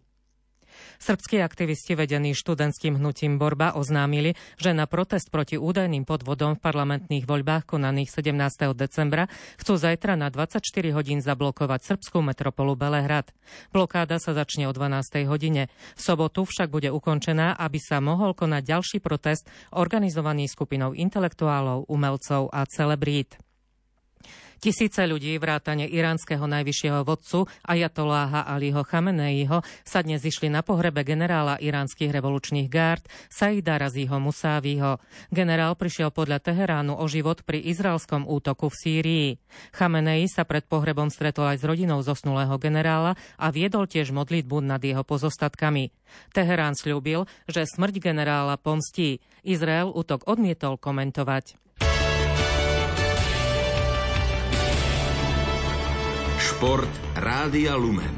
Srbskí 0.96 1.40
aktivisti 1.40 1.94
vedení 1.94 2.32
študentským 2.34 2.98
hnutím 3.00 3.38
Borba 3.40 3.76
oznámili, 3.76 4.34
že 4.60 4.74
na 4.74 4.84
protest 4.84 5.28
proti 5.30 5.56
údajným 5.56 6.04
podvodom 6.04 6.56
v 6.56 6.64
parlamentných 6.64 7.24
voľbách 7.24 7.64
konaných 7.64 8.12
17. 8.12 8.76
decembra 8.76 9.30
chcú 9.56 9.74
zajtra 9.78 10.18
na 10.18 10.28
24 10.28 10.60
hodín 10.92 11.24
zablokovať 11.24 11.96
srbskú 11.96 12.20
metropolu 12.20 12.76
Belehrad. 12.76 13.30
Blokáda 13.70 14.20
sa 14.20 14.34
začne 14.36 14.66
o 14.68 14.72
12. 14.74 15.24
hodine. 15.30 15.72
V 15.94 16.00
sobotu 16.00 16.44
však 16.44 16.68
bude 16.68 16.90
ukončená, 16.92 17.56
aby 17.56 17.78
sa 17.80 18.02
mohol 18.02 18.36
konať 18.36 18.62
ďalší 18.66 18.98
protest 19.00 19.48
organizovaný 19.72 20.50
skupinou 20.50 20.92
intelektuálov, 20.92 21.88
umelcov 21.88 22.50
a 22.52 22.66
celebrít. 22.66 23.45
Tisíce 24.56 25.04
ľudí, 25.04 25.36
vrátane 25.36 25.84
iránskeho 25.84 26.48
najvyššieho 26.48 27.04
vodcu 27.04 27.44
Ajatoláha 27.60 28.48
Aliho 28.48 28.80
Chameneiho, 28.88 29.60
sa 29.84 30.00
dnes 30.00 30.24
išli 30.24 30.48
na 30.48 30.64
pohrebe 30.64 31.04
generála 31.04 31.60
iránskych 31.60 32.08
revolučných 32.08 32.64
gárd 32.64 33.04
Saida 33.28 33.76
Razího 33.76 34.16
Musáviho. 34.16 34.96
Generál 35.28 35.76
prišiel 35.76 36.08
podľa 36.08 36.40
Teheránu 36.40 36.96
o 36.96 37.04
život 37.04 37.44
pri 37.44 37.60
izraelskom 37.68 38.24
útoku 38.24 38.72
v 38.72 38.78
Sýrii. 38.80 39.28
Chamenei 39.76 40.24
sa 40.24 40.48
pred 40.48 40.64
pohrebom 40.64 41.12
stretol 41.12 41.52
aj 41.52 41.60
s 41.60 41.68
rodinou 41.68 42.00
zosnulého 42.00 42.56
generála 42.56 43.12
a 43.36 43.52
viedol 43.52 43.84
tiež 43.84 44.08
modlitbu 44.16 44.64
nad 44.64 44.80
jeho 44.80 45.04
pozostatkami. 45.04 45.92
Teherán 46.32 46.72
slúbil, 46.72 47.28
že 47.44 47.68
smrť 47.68 48.00
generála 48.00 48.56
pomstí. 48.56 49.20
Izrael 49.44 49.92
útok 49.92 50.24
odmietol 50.24 50.80
komentovať. 50.80 51.65
Šport 56.56 56.88
Rádia 57.12 57.76
Lumen. 57.76 58.16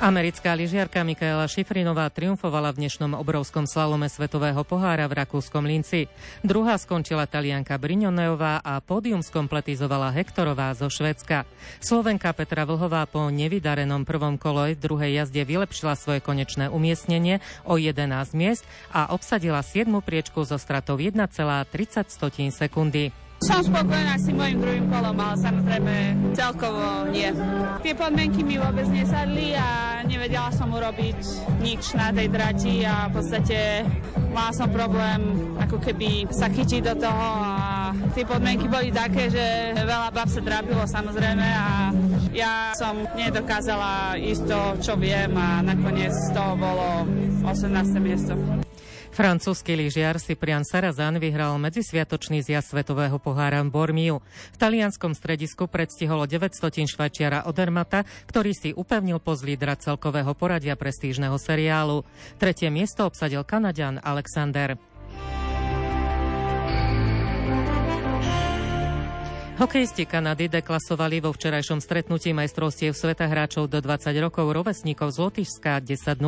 Americká 0.00 0.56
lyžiarka 0.56 1.04
Mikaela 1.04 1.44
Šifrinová 1.44 2.08
triumfovala 2.08 2.72
v 2.72 2.80
dnešnom 2.80 3.12
obrovskom 3.12 3.68
slalome 3.68 4.08
Svetového 4.08 4.64
pohára 4.64 5.04
v 5.04 5.20
Rakúskom 5.20 5.68
Linci. 5.68 6.08
Druhá 6.40 6.80
skončila 6.80 7.28
talianka 7.28 7.76
Brignoneová 7.76 8.64
a 8.64 8.80
pódium 8.80 9.20
skompletizovala 9.20 10.16
Hektorová 10.16 10.72
zo 10.72 10.88
Švedska. 10.88 11.44
Slovenka 11.84 12.32
Petra 12.32 12.64
Vlhová 12.64 13.04
po 13.04 13.28
nevydarenom 13.28 14.08
prvom 14.08 14.40
kole 14.40 14.80
druhej 14.80 15.12
jazde 15.12 15.44
vylepšila 15.44 15.92
svoje 15.92 16.24
konečné 16.24 16.72
umiestnenie 16.72 17.44
o 17.68 17.76
11 17.76 18.32
miest 18.32 18.64
a 18.96 19.12
obsadila 19.12 19.60
7. 19.60 19.92
priečku 20.00 20.40
zo 20.48 20.56
stratou 20.56 20.96
1,30 20.96 21.28
sekundy. 22.48 23.25
Som 23.44 23.60
spokojná 23.60 24.16
s 24.16 24.32
tým 24.32 24.40
mojim 24.40 24.58
druhým 24.64 24.86
kolom, 24.88 25.16
ale 25.20 25.36
samozrejme 25.36 25.94
celkovo 26.32 27.04
nie. 27.12 27.28
Tie 27.84 27.92
podmienky 27.92 28.40
mi 28.40 28.56
vôbec 28.56 28.88
nesadli 28.88 29.52
a 29.52 30.00
nevedela 30.08 30.48
som 30.56 30.72
urobiť 30.72 31.20
nič 31.60 31.92
na 32.00 32.08
tej 32.16 32.32
drati 32.32 32.88
a 32.88 33.12
v 33.12 33.20
podstate 33.20 33.84
mala 34.32 34.52
som 34.56 34.72
problém 34.72 35.52
ako 35.60 35.76
keby 35.84 36.24
sa 36.32 36.48
chytiť 36.48 36.80
do 36.92 36.94
toho 36.96 37.28
a 37.44 37.92
tie 38.16 38.24
podmienky 38.24 38.72
boli 38.72 38.88
také, 38.88 39.28
že 39.28 39.76
veľa 39.84 40.08
bab 40.16 40.28
sa 40.32 40.40
trápilo 40.40 40.84
samozrejme 40.88 41.44
a 41.44 41.92
ja 42.32 42.72
som 42.72 43.04
nedokázala 43.16 44.16
ísť 44.16 44.42
to, 44.48 44.60
čo 44.80 44.92
viem 44.96 45.32
a 45.36 45.60
nakoniec 45.60 46.12
to 46.32 46.44
bolo 46.56 47.04
18. 47.44 48.00
miesto. 48.00 48.65
Francúzsky 49.16 49.72
lyžiar 49.72 50.20
Cyprian 50.20 50.60
Sarazan 50.60 51.16
vyhral 51.16 51.56
medzisviatočný 51.56 52.44
zjazd 52.44 52.76
Svetového 52.76 53.16
pohára 53.16 53.64
v 53.64 53.72
Bormiu. 53.72 54.16
V 54.52 54.56
talianskom 54.60 55.16
stredisku 55.16 55.72
predstiholo 55.72 56.28
900 56.28 56.84
švajčiara 56.84 57.48
Odermata, 57.48 58.04
ktorý 58.28 58.52
si 58.52 58.76
upevnil 58.76 59.16
poz 59.16 59.40
lídra 59.40 59.80
celkového 59.80 60.36
poradia 60.36 60.76
prestížneho 60.76 61.40
seriálu. 61.40 62.04
Tretie 62.36 62.68
miesto 62.68 63.08
obsadil 63.08 63.40
Kanadian 63.40 64.04
Alexander. 64.04 64.76
Hokejisti 69.56 70.04
Kanady 70.04 70.52
deklasovali 70.52 71.24
vo 71.24 71.32
včerajšom 71.32 71.80
stretnutí 71.80 72.36
majstrovstiev 72.36 72.92
sveta 72.92 73.24
hráčov 73.24 73.72
do 73.72 73.80
20 73.80 74.12
rokov 74.20 74.52
rovesníkov 74.52 75.16
z 75.16 75.18
Lotyšska 75.24 75.80
10-0. 75.80 76.20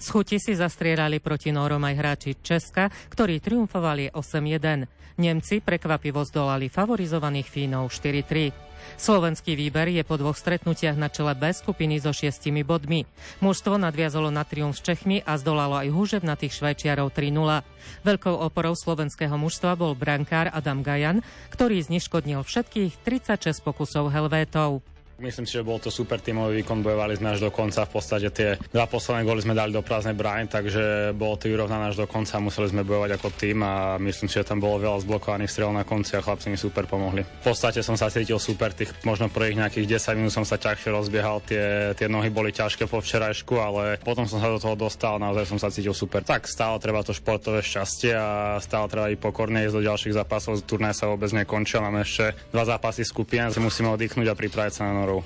Z 0.00 0.06
si 0.40 0.52
zastrierali 0.56 1.20
proti 1.20 1.52
Nórom 1.52 1.84
aj 1.84 1.94
hráči 2.00 2.30
Česka, 2.40 2.88
ktorí 3.12 3.44
triumfovali 3.44 4.16
8-1. 4.16 4.88
Nemci 5.20 5.60
prekvapivo 5.60 6.24
zdolali 6.24 6.72
favorizovaných 6.72 7.52
Fínov 7.52 7.92
4-3. 7.92 8.73
Slovenský 8.94 9.58
výber 9.58 9.90
je 9.90 10.00
po 10.06 10.14
dvoch 10.16 10.38
stretnutiach 10.38 10.94
na 10.94 11.10
čele 11.10 11.34
B 11.34 11.50
skupiny 11.50 11.98
so 11.98 12.14
šiestimi 12.14 12.62
bodmi. 12.62 13.04
Mužstvo 13.42 13.76
nadviazalo 13.76 14.30
na 14.30 14.46
triumf 14.46 14.78
s 14.78 14.84
Čechmi 14.86 15.20
a 15.26 15.36
zdolalo 15.36 15.76
aj 15.80 15.92
húževnatých 15.92 16.54
Švajčiarov 16.54 17.12
3-0. 17.12 17.66
Veľkou 18.06 18.34
oporou 18.38 18.78
slovenského 18.78 19.34
mužstva 19.34 19.74
bol 19.74 19.98
brankár 19.98 20.48
Adam 20.54 20.80
Gajan, 20.86 21.20
ktorý 21.52 21.82
zneškodnil 21.82 22.46
všetkých 22.46 23.02
36 23.02 23.60
pokusov 23.66 24.14
Helvétov. 24.14 24.93
Myslím 25.22 25.46
si, 25.46 25.54
že 25.54 25.62
bol 25.62 25.78
to 25.78 25.94
super 25.94 26.18
tímový 26.18 26.58
výkon, 26.58 26.82
bojovali 26.82 27.14
sme 27.14 27.38
až 27.38 27.46
do 27.46 27.50
konca. 27.54 27.86
V 27.86 27.94
podstate 27.94 28.34
tie 28.34 28.58
dva 28.74 28.90
posledné 28.90 29.22
góly 29.22 29.46
sme 29.46 29.54
dali 29.54 29.70
do 29.70 29.78
prázdnej 29.78 30.18
brány, 30.18 30.50
takže 30.50 31.14
bolo 31.14 31.38
to 31.38 31.46
vyrovnané 31.46 31.94
až 31.94 32.02
do 32.02 32.06
konca. 32.10 32.42
Museli 32.42 32.74
sme 32.74 32.82
bojovať 32.82 33.14
ako 33.14 33.28
tým 33.30 33.62
a 33.62 33.94
myslím 34.02 34.26
si, 34.26 34.42
že 34.42 34.50
tam 34.50 34.58
bolo 34.58 34.82
veľa 34.82 35.06
zblokovaných 35.06 35.46
strel 35.54 35.70
na 35.70 35.86
konci 35.86 36.18
a 36.18 36.24
chlapci 36.24 36.50
mi 36.50 36.58
super 36.58 36.90
pomohli. 36.90 37.22
V 37.22 37.44
podstate 37.46 37.78
som 37.86 37.94
sa 37.94 38.10
cítil 38.10 38.42
super, 38.42 38.74
tých 38.74 38.90
možno 39.06 39.30
prvých 39.30 39.62
nejakých 39.62 40.02
10 40.02 40.18
minút 40.18 40.34
som 40.34 40.42
sa 40.42 40.58
ťažšie 40.58 40.90
rozbiehal, 40.90 41.46
tie, 41.46 41.94
tie 41.94 42.10
nohy 42.10 42.34
boli 42.34 42.50
ťažké 42.50 42.90
po 42.90 42.98
včerajšku, 42.98 43.54
ale 43.54 44.02
potom 44.02 44.26
som 44.26 44.42
sa 44.42 44.50
do 44.50 44.58
toho 44.58 44.74
dostal, 44.74 45.22
naozaj 45.22 45.46
som 45.46 45.62
sa 45.62 45.70
cítil 45.70 45.94
super. 45.94 46.26
Tak 46.26 46.50
stále 46.50 46.74
treba 46.82 47.06
to 47.06 47.14
športové 47.14 47.62
šťastie 47.62 48.18
a 48.18 48.58
stále 48.58 48.90
treba 48.90 49.06
i 49.06 49.14
pokorne 49.14 49.62
ísť 49.62 49.78
do 49.78 49.86
ďalších 49.86 50.18
zápasov. 50.18 50.58
Turnaj 50.66 50.98
sa 50.98 51.06
vôbec 51.06 51.30
nekončil, 51.30 51.78
máme 51.86 52.02
ešte 52.02 52.34
dva 52.50 52.66
zápasy 52.66 53.06
skupiny, 53.06 53.54
musíme 53.62 53.94
oddychnúť 53.94 54.26
a 54.26 54.34
pripraviť 54.34 54.74
sa 54.74 54.90
na 54.90 55.03
norov. 55.04 55.20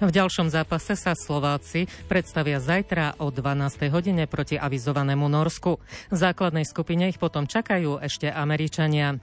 V 0.00 0.10
ďalšom 0.10 0.50
zápase 0.50 0.96
sa 0.98 1.14
Slováci 1.14 1.86
predstavia 2.10 2.58
zajtra 2.58 3.20
o 3.22 3.30
12. 3.30 3.92
hodine 3.92 4.24
proti 4.26 4.58
avizovanému 4.58 5.28
Norsku. 5.30 5.78
V 6.10 6.16
základnej 6.16 6.66
skupine 6.66 7.12
ich 7.12 7.20
potom 7.20 7.46
čakajú 7.46 8.02
ešte 8.02 8.26
Američania. 8.32 9.20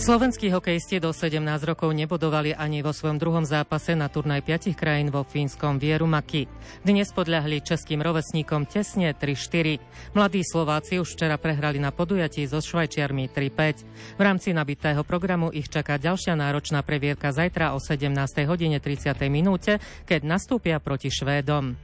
Slovenskí 0.00 0.48
hokejisti 0.48 0.96
do 0.96 1.12
17 1.12 1.44
rokov 1.68 1.92
nebodovali 1.92 2.56
ani 2.56 2.80
vo 2.80 2.88
svojom 2.88 3.20
druhom 3.20 3.44
zápase 3.44 3.92
na 3.92 4.08
turnaj 4.08 4.40
5 4.40 4.72
krajín 4.72 5.12
vo 5.12 5.28
fínskom 5.28 5.76
Vierumaki. 5.76 6.48
Dnes 6.80 7.12
podľahli 7.12 7.60
českým 7.60 8.00
rovesníkom 8.00 8.64
tesne 8.64 9.12
3-4. 9.12 9.76
Mladí 10.16 10.40
Slováci 10.40 10.96
už 10.96 11.04
včera 11.04 11.36
prehrali 11.36 11.76
na 11.76 11.92
podujatí 11.92 12.48
so 12.48 12.64
Švajčiarmi 12.64 13.28
3-5. 13.28 14.16
V 14.16 14.22
rámci 14.24 14.56
nabitého 14.56 15.04
programu 15.04 15.52
ich 15.52 15.68
čaká 15.68 16.00
ďalšia 16.00 16.32
náročná 16.32 16.80
previerka 16.80 17.28
zajtra 17.28 17.76
o 17.76 17.78
17. 17.78 18.08
hodine 18.48 18.80
30. 18.80 19.20
minúte, 19.28 19.84
keď 20.08 20.24
nastúpia 20.24 20.80
proti 20.80 21.12
Švédom. 21.12 21.76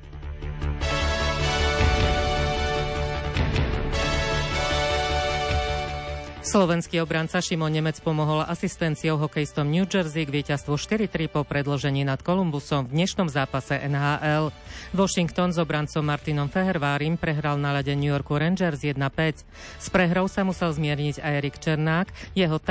Slovenský 6.47 7.03
obranca 7.03 7.43
Šimon 7.43 7.75
Nemec 7.75 7.99
pomohol 7.99 8.47
asistenciou 8.47 9.19
hokejistom 9.19 9.67
New 9.67 9.83
Jersey 9.83 10.23
k 10.23 10.31
víťazstvu 10.31 10.79
4-3 10.79 11.27
po 11.27 11.43
predložení 11.43 12.07
nad 12.07 12.23
Kolumbusom 12.23 12.87
v 12.87 13.03
dnešnom 13.03 13.27
zápase 13.27 13.75
NHL. 13.83 14.55
Washington 14.95 15.51
s 15.51 15.59
obrancom 15.59 16.07
Martinom 16.07 16.47
Fehervárim 16.47 17.19
prehral 17.19 17.59
na 17.59 17.75
lade 17.75 17.91
New 17.99 18.15
Yorku 18.15 18.39
Rangers 18.39 18.79
1-5. 18.79 19.43
S 19.83 19.91
prehrou 19.91 20.31
sa 20.31 20.47
musel 20.47 20.71
zmierniť 20.71 21.19
aj 21.19 21.33
Erik 21.35 21.59
Černák, 21.59 22.15
jeho 22.39 22.63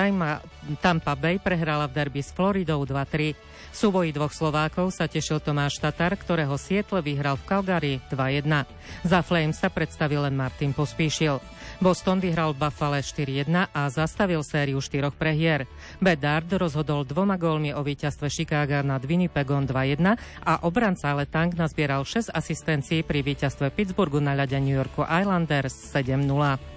Tampa 0.80 1.14
Bay 1.20 1.44
prehrala 1.44 1.92
v 1.92 2.00
derby 2.00 2.24
s 2.24 2.32
Floridou 2.32 2.80
2-3. 2.88 3.36
V 3.76 3.92
súboji 3.92 4.16
dvoch 4.16 4.32
Slovákov 4.32 4.96
sa 4.96 5.04
tešil 5.04 5.44
Tomáš 5.44 5.84
Tatar, 5.84 6.16
ktorého 6.16 6.56
Sietle 6.56 7.04
vyhral 7.04 7.36
v 7.36 7.44
Calgary 7.44 7.94
2-1. 8.08 8.64
Za 9.04 9.20
Flames 9.20 9.60
sa 9.60 9.68
predstavil 9.68 10.24
len 10.24 10.32
Martin 10.32 10.72
Pospíšil. 10.72 11.44
Boston 11.84 12.24
vyhral 12.24 12.56
Buffalo 12.56 12.96
4-1 12.96 13.52
a 13.76 13.82
zastavil 13.92 14.48
sériu 14.48 14.80
štyroch 14.80 15.20
prehier. 15.20 15.68
Bedard 16.00 16.48
rozhodol 16.56 17.04
dvoma 17.04 17.36
gólmi 17.36 17.76
o 17.76 17.84
víťazstve 17.84 18.32
Chicago 18.32 18.80
nad 18.80 19.04
Winnipegom 19.04 19.68
2-1 19.68 20.16
a 20.48 20.54
obranca 20.64 21.12
Letang 21.12 21.52
nazbieral 21.52 22.08
6 22.08 22.32
asistencií 22.32 23.04
pri 23.04 23.28
víťazstve 23.28 23.76
Pittsburghu 23.76 24.24
na 24.24 24.40
ľade 24.40 24.56
New 24.56 24.72
Yorku 24.72 25.04
Islanders 25.04 25.76
7-0. 25.92 26.75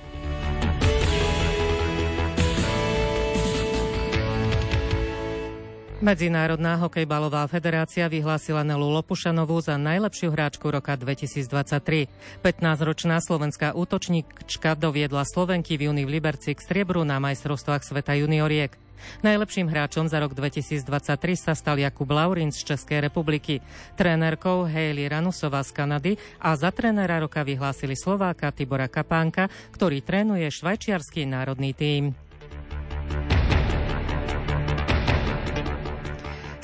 Medzinárodná 5.99 6.79
hokejbalová 6.79 7.43
federácia 7.51 8.07
vyhlásila 8.07 8.63
Nelu 8.63 8.87
Lopušanovú 8.87 9.59
za 9.59 9.75
najlepšiu 9.75 10.31
hráčku 10.31 10.71
roka 10.71 10.95
2023. 10.95 12.07
15-ročná 12.39 13.19
slovenská 13.19 13.75
útočníčka 13.75 14.79
doviedla 14.79 15.27
Slovenky 15.27 15.75
v 15.75 15.91
júni 15.91 16.07
v 16.07 16.23
Liberci 16.23 16.55
k 16.55 16.63
striebru 16.63 17.03
na 17.03 17.19
majstrovstvách 17.19 17.83
sveta 17.83 18.15
junioriek. 18.15 18.79
Najlepším 19.27 19.67
hráčom 19.67 20.07
za 20.07 20.23
rok 20.23 20.39
2023 20.39 20.87
sa 21.35 21.59
stal 21.59 21.83
Jakub 21.83 22.07
Laurin 22.07 22.55
z 22.55 22.63
Českej 22.63 23.03
republiky, 23.03 23.59
trénerkou 23.99 24.71
Hailey 24.71 25.11
Ranusová 25.11 25.67
z 25.67 25.75
Kanady 25.75 26.13
a 26.39 26.55
za 26.55 26.71
trénera 26.71 27.19
roka 27.19 27.43
vyhlásili 27.43 27.99
Slováka 27.99 28.55
Tibora 28.55 28.87
Kapánka, 28.87 29.51
ktorý 29.75 29.99
trénuje 30.07 30.47
švajčiarsky 30.47 31.27
národný 31.27 31.75
tím. 31.75 32.15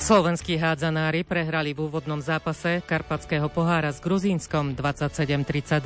Slovenskí 0.05 0.61
hádzanári 0.61 1.25
prehrali 1.25 1.73
v 1.73 1.89
úvodnom 1.89 2.21
zápase 2.21 2.77
Karpatského 2.85 3.49
pohára 3.49 3.89
s 3.89 3.97
Gruzínskom 3.97 4.77
27-32. 4.77 5.81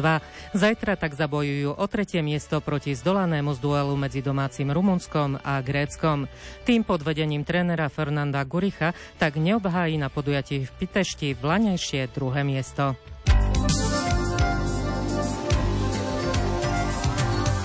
Zajtra 0.52 1.00
tak 1.00 1.16
zabojujú 1.16 1.80
o 1.80 1.86
tretie 1.88 2.20
miesto 2.20 2.60
proti 2.60 3.00
zdolanému 3.00 3.56
z 3.56 3.60
duelu 3.64 3.96
medzi 3.96 4.20
domácim 4.20 4.76
Rumunskom 4.76 5.40
a 5.40 5.64
Gréckom. 5.64 6.28
Tým 6.68 6.84
pod 6.84 7.00
vedením 7.00 7.48
trénera 7.48 7.88
Fernanda 7.88 8.44
Guricha 8.44 8.92
tak 9.16 9.40
neobhájí 9.40 9.96
na 9.96 10.12
podujatí 10.12 10.68
v 10.68 10.72
Pitešti 10.84 11.40
vlanejšie 11.40 12.12
druhé 12.12 12.44
miesto. 12.44 13.00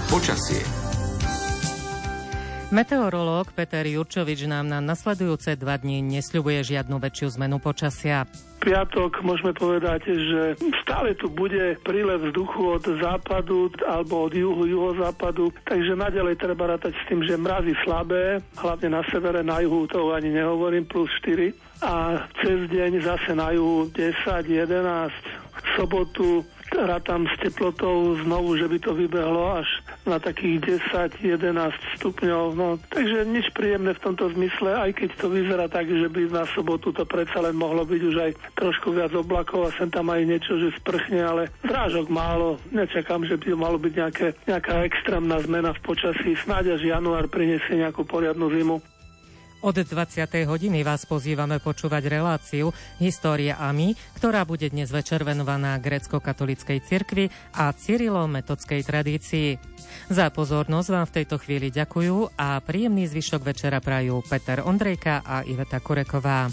Počasie 0.07 0.84
Meteorológ 2.73 3.53
Peter 3.53 3.85
Jurčovič 3.85 4.49
nám 4.49 4.65
na 4.65 4.81
nasledujúce 4.81 5.53
dva 5.61 5.77
dni 5.77 6.01
nesľubuje 6.01 6.65
žiadnu 6.65 6.97
väčšiu 6.97 7.37
zmenu 7.37 7.61
počasia. 7.61 8.25
Piatok 8.65 9.21
môžeme 9.21 9.53
povedať, 9.53 10.09
že 10.09 10.57
stále 10.81 11.13
tu 11.13 11.29
bude 11.29 11.77
prílev 11.85 12.33
vzduchu 12.33 12.81
od 12.81 12.85
západu 13.05 13.69
alebo 13.85 14.25
od 14.25 14.33
juhu, 14.33 14.65
juhozápadu, 14.65 15.53
takže 15.69 15.93
naďalej 15.93 16.41
treba 16.41 16.73
rátať 16.73 16.97
s 16.97 17.05
tým, 17.05 17.21
že 17.29 17.37
mrazy 17.37 17.77
slabé, 17.85 18.41
hlavne 18.57 18.89
na 18.89 19.05
severe, 19.13 19.45
na 19.45 19.61
juhu 19.61 19.85
to 19.85 20.17
ani 20.17 20.33
nehovorím, 20.33 20.89
plus 20.89 21.13
4 21.21 21.53
a 21.85 22.25
cez 22.41 22.65
deň 22.73 23.05
zase 23.05 23.37
na 23.37 23.53
juhu 23.53 23.93
10, 23.93 24.17
11, 24.25 25.13
v 25.53 25.69
sobotu 25.77 26.41
rátam 26.75 27.31
s 27.31 27.35
teplotou 27.39 28.19
znovu, 28.27 28.59
že 28.59 28.67
by 28.67 28.79
to 28.83 28.91
vybehlo 28.93 29.63
až 29.63 29.69
na 30.03 30.19
takých 30.19 30.83
10-11 30.91 31.71
stupňov. 31.99 32.45
No, 32.59 32.77
takže 32.91 33.23
nič 33.31 33.55
príjemné 33.55 33.95
v 33.95 34.03
tomto 34.03 34.29
zmysle, 34.35 34.75
aj 34.75 34.91
keď 34.99 35.11
to 35.15 35.27
vyzerá 35.31 35.67
tak, 35.71 35.87
že 35.87 36.11
by 36.11 36.27
na 36.35 36.45
sobotu 36.51 36.91
to 36.91 37.07
predsa 37.07 37.39
len 37.39 37.55
mohlo 37.55 37.87
byť 37.87 38.01
už 38.03 38.17
aj 38.19 38.31
trošku 38.59 38.91
viac 38.91 39.15
oblakov 39.15 39.71
a 39.71 39.75
sem 39.79 39.89
tam 39.89 40.11
aj 40.11 40.23
niečo, 40.27 40.59
že 40.59 40.75
sprchne, 40.83 41.23
ale 41.23 41.43
zrážok 41.63 42.11
málo. 42.11 42.59
Nečakám, 42.75 43.23
že 43.23 43.39
by 43.39 43.55
malo 43.55 43.79
byť 43.79 43.93
nejaké, 43.95 44.27
nejaká 44.51 44.83
extrémna 44.83 45.39
zmena 45.41 45.71
v 45.77 45.83
počasí. 45.87 46.35
Snáď 46.43 46.81
až 46.81 46.83
január 46.91 47.31
prinesie 47.31 47.79
nejakú 47.79 48.03
poriadnu 48.03 48.51
zimu. 48.51 48.94
Od 49.65 49.73
20. 49.73 50.45
hodiny 50.45 50.85
vás 50.85 51.09
pozývame 51.09 51.57
počúvať 51.57 52.13
reláciu 52.13 52.69
História 53.01 53.57
AMI, 53.57 53.97
ktorá 54.13 54.45
bude 54.45 54.69
dnes 54.69 54.93
večer 54.93 55.25
venovaná 55.25 55.81
grecko-katolickej 55.81 56.85
cirkvi 56.85 57.33
a 57.57 57.73
Cyrilo-metodskej 57.73 58.85
tradícii. 58.85 59.57
Za 60.13 60.29
pozornosť 60.29 60.89
vám 60.93 61.07
v 61.09 61.15
tejto 61.17 61.41
chvíli 61.41 61.73
ďakujú 61.73 62.37
a 62.37 62.61
príjemný 62.61 63.09
zvyšok 63.09 63.41
večera 63.41 63.81
prajú 63.81 64.21
Peter 64.29 64.61
Ondrejka 64.61 65.25
a 65.25 65.49
Iveta 65.49 65.81
Kureková. 65.81 66.53